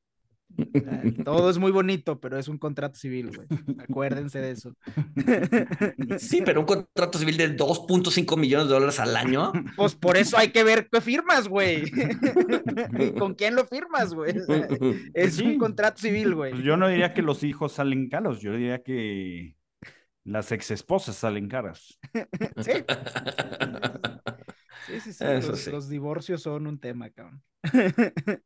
[1.26, 3.48] Todo es muy bonito, pero es un contrato civil, güey.
[3.80, 4.76] Acuérdense de eso.
[6.20, 9.52] Sí, pero un contrato civil de 2.5 millones de dólares al año.
[9.76, 11.90] Pues por eso hay que ver qué firmas, güey.
[13.18, 14.36] ¿Con quién lo firmas, güey?
[15.14, 16.52] es un contrato civil, güey.
[16.52, 19.56] Pues yo no diría que los hijos salen caros, yo diría que
[20.24, 22.00] las ex esposas salen caras.
[22.62, 22.72] Sí.
[24.86, 25.24] Sí, sí, sí.
[25.24, 27.42] Los, los, divorcios son un tema, cabrón.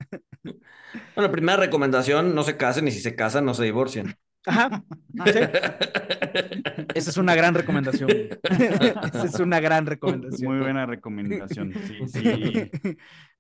[1.16, 4.16] Bueno, primera recomendación, no se casen y si se casan, no se divorcien.
[4.46, 4.84] Ajá.
[6.96, 8.10] Esa es una gran recomendación.
[8.44, 10.54] Esa es una gran recomendación.
[10.54, 11.74] Muy buena recomendación.
[11.74, 12.72] Sí, sí.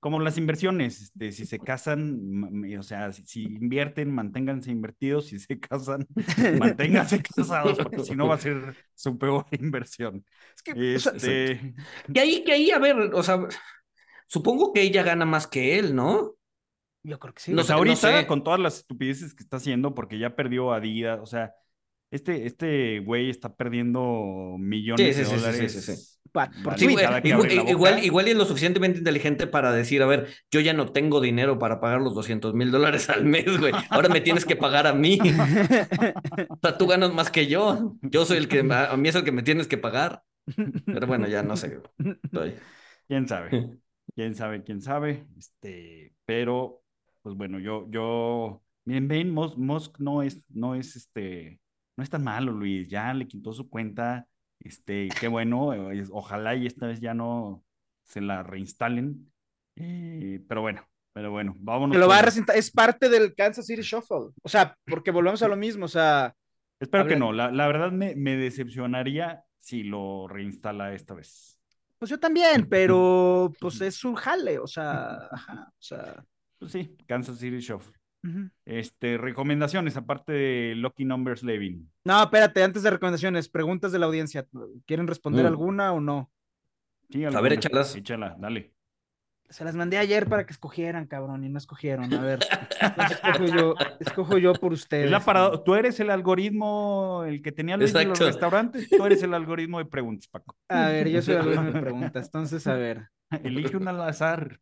[0.08, 5.60] Como las inversiones, este, si se casan, o sea, si, invierten, manténganse invertidos, si se
[5.60, 6.08] casan,
[6.58, 10.24] manténganse casados, porque si no va a ser su peor inversión.
[10.55, 11.76] Es que, este...
[12.14, 13.38] que ahí, que ahí, a ver, o sea,
[14.28, 16.36] supongo que ella gana más que él, ¿no?
[17.03, 17.51] Yo creo que sí.
[17.51, 21.20] No, sé, ahorita, con todas las estupideces que está haciendo, porque ya perdió a Adidas,
[21.22, 21.53] o sea,
[22.12, 26.20] este, este güey está perdiendo millones de dólares.
[26.80, 31.20] igual, igual, y es lo suficientemente inteligente para decir, a ver, yo ya no tengo
[31.20, 33.74] dinero para pagar los 200 mil dólares al mes, güey.
[33.89, 35.20] Ahora me tienes que pagar a mí.
[36.49, 37.95] o sea, tú ganas más que yo.
[38.01, 40.24] Yo soy el que, a mí es el que me tienes que pagar.
[40.86, 41.82] Pero bueno, ya no sé.
[43.08, 43.49] ¿Quién sabe?
[44.16, 45.28] quién sabe, quién sabe.
[45.38, 46.82] Este, pero,
[47.22, 51.60] pues bueno, yo, yo, miren, ven, Musk, no es, no es este,
[51.97, 52.87] no es tan malo, Luis.
[52.87, 54.27] Ya le quitó su cuenta.
[54.59, 55.71] Este, qué bueno.
[56.11, 57.63] Ojalá y esta vez ya no
[58.03, 59.31] se la reinstalen.
[59.75, 61.97] Eh, pero bueno, pero bueno, vámonos.
[61.97, 64.29] lo va a es parte del Kansas City Shuffle.
[64.43, 65.85] O sea, porque volvemos a lo mismo.
[65.85, 66.33] O sea.
[66.79, 67.33] Espero que no.
[67.33, 71.59] La, la verdad me, me decepcionaría si lo reinstala esta vez.
[71.97, 76.23] Pues yo también, pero pues es un jale, o sea, ajá, o sea.
[76.59, 77.96] Pues sí, Kansas City Shuffle.
[78.65, 81.91] Este, recomendaciones, aparte de Lucky Numbers Levin.
[82.03, 84.47] No, espérate, antes de recomendaciones, preguntas de la audiencia.
[84.86, 85.47] ¿Quieren responder mm.
[85.47, 86.32] alguna o no?
[87.09, 87.95] Sí, a ver, échalas.
[87.95, 88.73] Échala, dale.
[89.49, 92.13] Se las mandé ayer para que escogieran, cabrón, y no escogieron.
[92.13, 92.39] A ver,
[93.09, 95.09] escojo yo, escojo yo por ustedes.
[95.63, 100.28] Tú eres el algoritmo, el que tenía los restaurantes, tú eres el algoritmo de preguntas,
[100.28, 100.57] Paco.
[100.67, 103.07] A ver, yo soy el algoritmo de preguntas, entonces, a ver.
[103.43, 104.59] Elige un al azar.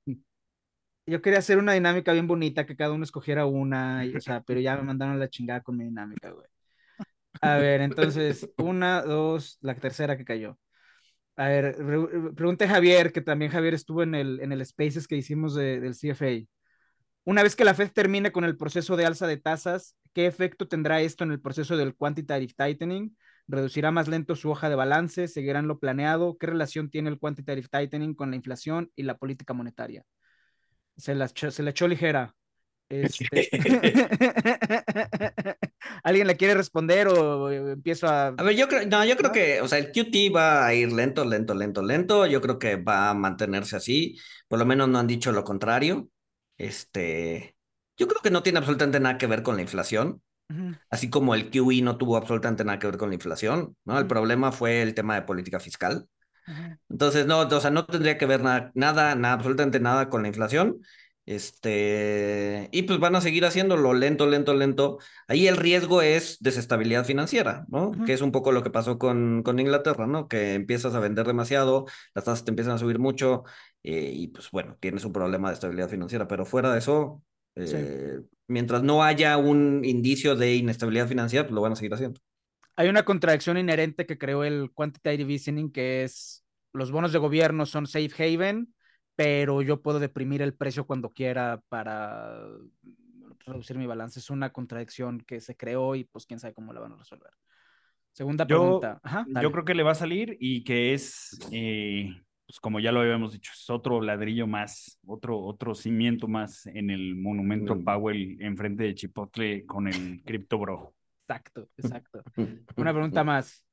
[1.08, 4.60] Yo quería hacer una dinámica bien bonita, que cada uno escogiera una, o sea, pero
[4.60, 6.48] ya me mandaron la chingada con mi dinámica, güey.
[7.42, 10.58] A ver, entonces, una, dos, la tercera que cayó.
[11.36, 11.76] A ver,
[12.34, 16.48] pregunte Javier, que también Javier estuvo en el, en el Spaces que hicimos del CFA.
[17.26, 20.68] Una vez que la Fed termine con el proceso de alza de tasas, ¿qué efecto
[20.68, 23.18] tendrá esto en el proceso del quantitative tightening?
[23.48, 25.28] ¿Reducirá más lento su hoja de balance?
[25.28, 26.38] ¿Seguirán lo planeado?
[26.38, 30.06] ¿Qué relación tiene el quantitative tightening con la inflación y la política monetaria?
[30.98, 32.36] Se la, se la echó ligera.
[32.90, 33.50] Este...
[36.04, 38.28] ¿Alguien le quiere responder o empiezo a.?
[38.28, 40.92] A ver, yo creo, no, yo creo que, o sea, el QT va a ir
[40.92, 42.26] lento, lento, lento, lento.
[42.26, 44.18] Yo creo que va a mantenerse así.
[44.48, 46.10] Por lo menos no han dicho lo contrario.
[46.58, 47.56] Este.
[47.98, 50.22] Yo creo que no tiene absolutamente nada que ver con la inflación.
[50.92, 53.98] Así como el QE no tuvo absolutamente nada que ver con la inflación, ¿no?
[53.98, 56.08] El problema fue el tema de política fiscal.
[56.90, 60.28] Entonces, no, o sea, no tendría que ver nada, nada, nada, absolutamente nada con la
[60.28, 60.82] inflación.
[61.28, 65.00] Este, y pues van a seguir haciéndolo lento, lento, lento.
[65.28, 67.92] Ahí el riesgo es desestabilidad financiera, ¿no?
[68.06, 70.28] Que es un poco lo que pasó con, con Inglaterra, ¿no?
[70.28, 73.44] Que empiezas a vender demasiado, las tasas te empiezan a subir mucho
[73.84, 77.24] eh, y pues bueno, tienes un problema de estabilidad financiera, pero fuera de eso,
[77.56, 82.22] eh, mientras no haya un indicio de inestabilidad financiera, pues lo van a seguir haciendo.
[82.76, 87.66] Hay una contradicción inherente que creó el quantitative easing, que es los bonos de gobierno
[87.66, 88.74] son safe haven,
[89.16, 92.38] pero yo puedo deprimir el precio cuando quiera para
[93.46, 94.20] reducir mi balance.
[94.20, 97.32] Es una contradicción que se creó y pues quién sabe cómo la van a resolver.
[98.12, 99.02] Segunda pregunta.
[99.42, 102.14] yo creo que le va a salir y que es, eh,
[102.46, 106.90] pues como ya lo habíamos dicho, es otro ladrillo más, otro, otro cimiento más en
[106.90, 107.84] el monumento mm.
[107.84, 110.94] Powell enfrente de Chipotle con el Crypto Bro.
[111.28, 112.24] Exacto, exacto.
[112.78, 113.66] Una pregunta más.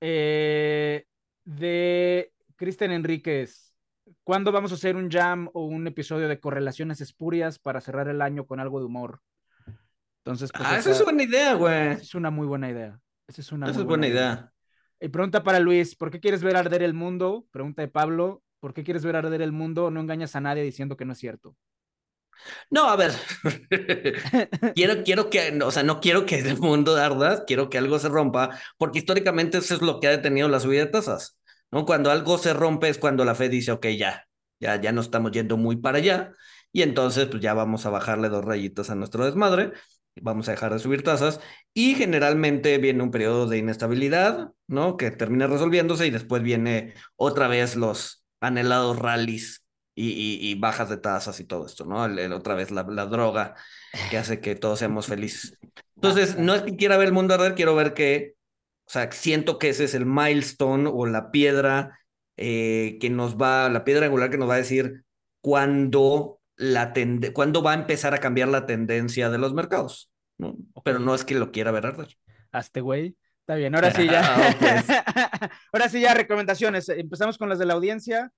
[0.00, 1.04] Eh,
[1.44, 3.74] de Cristian Enríquez,
[4.22, 8.20] ¿cuándo vamos a hacer un jam o un episodio de correlaciones espurias para cerrar el
[8.22, 9.20] año con algo de humor?
[10.18, 11.92] Entonces, pues, ah, esa, es buena idea, güey.
[11.92, 13.00] Es una muy buena idea.
[13.26, 14.52] Esa es una esa es buena idea.
[15.00, 17.46] Y pregunta para Luis, ¿por qué quieres ver arder el mundo?
[17.50, 19.90] Pregunta de Pablo, ¿por qué quieres ver arder el mundo?
[19.90, 21.56] No engañas a nadie diciendo que no es cierto.
[22.70, 23.12] No, a ver,
[24.74, 28.08] quiero, quiero que, o sea, no quiero que el mundo arda, quiero que algo se
[28.08, 31.38] rompa, porque históricamente eso es lo que ha detenido la subida de tasas.
[31.70, 31.84] ¿no?
[31.86, 34.26] Cuando algo se rompe es cuando la Fed dice, ok, ya,
[34.60, 36.32] ya, ya no estamos yendo muy para allá,
[36.72, 39.72] y entonces pues ya vamos a bajarle dos rayitas a nuestro desmadre,
[40.20, 41.40] vamos a dejar de subir tasas,
[41.74, 44.96] y generalmente viene un periodo de inestabilidad, ¿no?
[44.96, 49.64] Que termina resolviéndose y después viene otra vez los anhelados rallies
[50.02, 52.02] y, bajas de tasas y todo esto, ¿no?
[52.34, 53.54] otra vez la, la, droga
[54.10, 55.58] que hace que todos seamos felices.
[55.96, 58.34] Entonces, no es que quiera ver el mundo arder, quiero ver que
[58.90, 62.00] o sea, siento que ese es el milestone o la piedra
[62.36, 65.04] eh, que nos va, la piedra angular que nos va a decir
[65.40, 66.92] cuándo, la
[67.32, 70.10] cuándo va a empezar a cambiar la tendencia de los mercados.
[70.38, 70.56] ¿no?
[70.82, 72.08] Pero no es que lo quiera ver arder.
[72.50, 73.16] Hazte, güey.
[73.38, 74.22] Está bien, ahora sí ya.
[75.72, 76.88] ahora sí ya, recomendaciones.
[76.88, 78.32] Empezamos con las de la audiencia.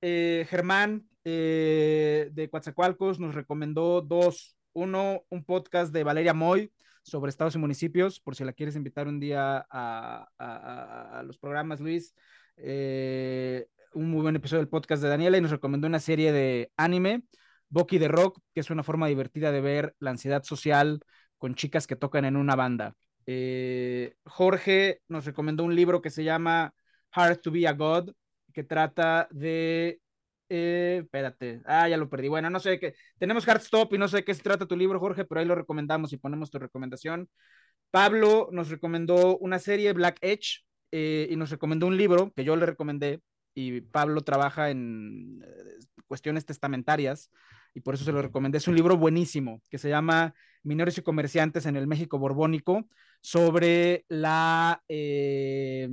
[0.00, 4.56] Eh, Germán eh, de Coatzacoalcos nos recomendó dos.
[4.72, 6.70] Uno, un podcast de Valeria Moy,
[7.02, 12.14] sobre estados y municipios, por si la quieres invitar un día a, los programas, Luis.
[12.58, 16.70] Eh, un muy buen episodio del podcast de Daniela y nos recomendó una serie de
[16.76, 17.22] anime,
[17.70, 21.00] Boki de Rock, que es una forma divertida de ver la ansiedad social
[21.38, 22.94] con chicas que tocan en una banda.
[23.24, 26.74] Eh, Jorge nos recomendó un libro que se llama
[27.12, 28.10] Hard to be a God,
[28.56, 30.00] que trata de
[30.48, 32.28] eh, espérate, ah, ya lo perdí.
[32.28, 32.94] Bueno, no sé qué.
[33.18, 36.14] Tenemos Stop y no sé qué se trata tu libro, Jorge, pero ahí lo recomendamos
[36.14, 37.28] y ponemos tu recomendación.
[37.90, 42.56] Pablo nos recomendó una serie, Black Edge, eh, y nos recomendó un libro que yo
[42.56, 43.20] le recomendé,
[43.54, 47.30] y Pablo trabaja en eh, cuestiones testamentarias
[47.74, 48.56] y por eso se lo recomendé.
[48.56, 52.88] Es un libro buenísimo que se llama Minores y Comerciantes en el México Borbónico
[53.20, 54.82] sobre la...
[54.88, 55.90] Eh,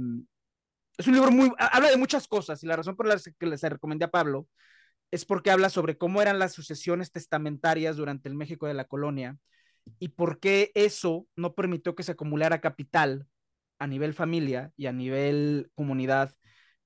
[0.97, 1.51] es un libro muy...
[1.57, 4.47] habla de muchas cosas y la razón por la que les recomendé a Pablo
[5.11, 9.37] es porque habla sobre cómo eran las sucesiones testamentarias durante el México de la colonia
[9.99, 13.27] y por qué eso no permitió que se acumulara capital
[13.79, 16.31] a nivel familia y a nivel comunidad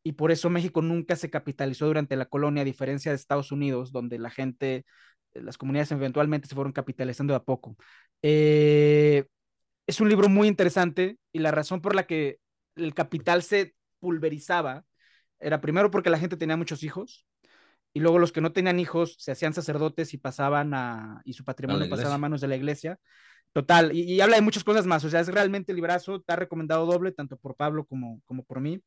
[0.04, 3.92] y por eso México nunca se capitalizó durante la colonia, a diferencia de Estados Unidos,
[3.92, 4.86] donde la gente,
[5.34, 7.76] eh, las comunidades eventualmente se fueron capitalizando de a poco.
[8.22, 9.26] Eh,
[9.86, 12.40] es un libro muy interesante y la razón por la que
[12.78, 14.86] el capital se pulverizaba
[15.40, 17.26] era primero porque la gente tenía muchos hijos
[17.94, 21.44] y luego los que no tenían hijos se hacían sacerdotes y pasaban a, y su
[21.44, 23.00] patrimonio pasaba a manos de la iglesia.
[23.54, 26.86] Total, y, habla de muchas cosas más, o sea, es realmente el librazo, está recomendado
[26.86, 28.84] doble, tanto por Pablo como, como por mí.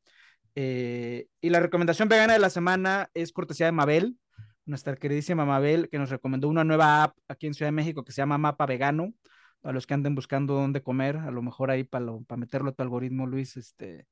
[0.55, 4.17] Eh, y la recomendación vegana de la semana es cortesía de Mabel,
[4.65, 8.13] nuestra queridísima Mabel, que nos recomendó una nueva app aquí en Ciudad de México que
[8.13, 9.13] se llama Mapa Vegano,
[9.59, 12.73] para los que anden buscando dónde comer, a lo mejor ahí para, para meterlo a
[12.73, 14.07] tu algoritmo, Luis, este,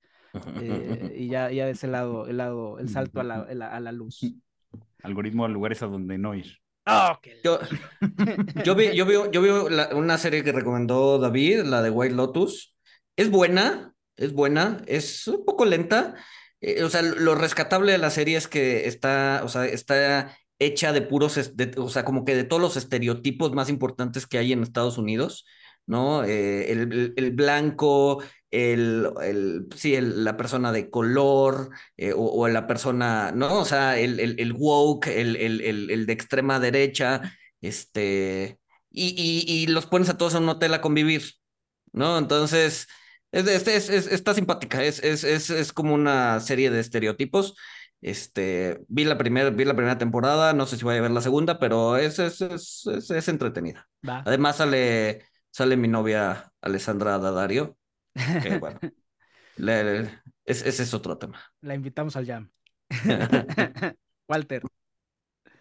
[0.61, 3.91] eh, y ya, ya de ese lado, el, lado, el salto a la, a la
[3.91, 4.21] luz.
[5.03, 6.59] Algoritmo a lugares a donde no ir.
[6.91, 7.59] Ah, yo,
[8.65, 9.49] yo, vi, yo vi, yo vi
[9.95, 12.75] una serie que recomendó David, la de White Lotus.
[13.15, 16.15] Es buena, es buena, es un poco lenta.
[16.61, 20.91] Eh, o sea, lo rescatable de la serie es que está, o sea, está hecha
[20.91, 21.39] de puros,
[21.77, 25.45] o sea, como que de todos los estereotipos más importantes que hay en Estados Unidos,
[25.89, 26.23] ¿no?
[26.23, 33.59] Eh, el, blanco, el, el sí, la persona de color, eh, o, la persona, ¿no?
[33.59, 37.21] O sea, el, el, woke, el, el, de extrema derecha,
[37.61, 38.59] este,
[38.91, 41.23] y, y, y los pones a todos en un hotel a convivir,
[41.91, 42.17] ¿no?
[42.19, 42.87] Entonces
[43.31, 47.55] es, es, es, está simpática, es, es, como una serie de estereotipos.
[48.01, 51.21] Este, vi la, primera vi la primera temporada, no sé si voy a ver la
[51.21, 53.87] segunda, pero es, es, es, entretenida.
[54.03, 57.77] Además sale, sale mi novia Alessandra Dadario,
[58.13, 58.79] que bueno,
[60.45, 61.39] ese es otro tema.
[61.61, 62.49] La invitamos al jam.
[64.27, 64.63] Walter.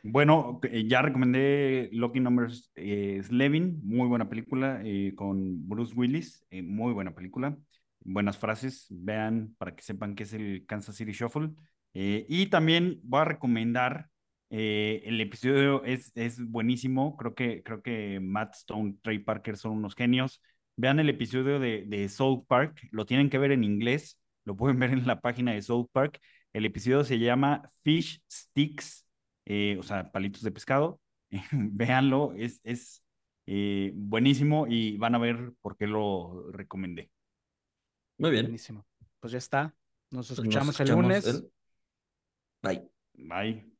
[0.02, 6.46] Bueno, eh, ya recomendé Lucky Numbers eh, Slevin, muy buena película eh, con Bruce Willis,
[6.50, 7.56] muy buena película,
[8.00, 11.50] buenas frases, vean para que sepan qué es el Kansas City Shuffle.
[11.92, 14.08] y también voy a recomendar,
[14.50, 19.94] el episodio es, es buenísimo, creo que, creo que Matt Stone, Trey Parker son unos
[19.94, 20.40] genios.
[20.76, 24.78] Vean el episodio de, de South Park, lo tienen que ver en inglés, lo pueden
[24.78, 26.20] ver en la página de South Park.
[26.52, 29.04] El episodio se llama Fish Sticks
[29.50, 31.00] eh, o sea, palitos de pescado.
[31.52, 33.02] véanlo, es, es
[33.46, 37.10] eh, buenísimo y van a ver por qué lo recomendé.
[38.18, 38.44] Muy bien.
[38.44, 38.86] Buenísimo.
[39.20, 39.74] Pues ya está.
[40.10, 41.44] Nos pues escuchamos, el lunes.
[42.62, 42.90] Bye.
[43.14, 43.77] Bye.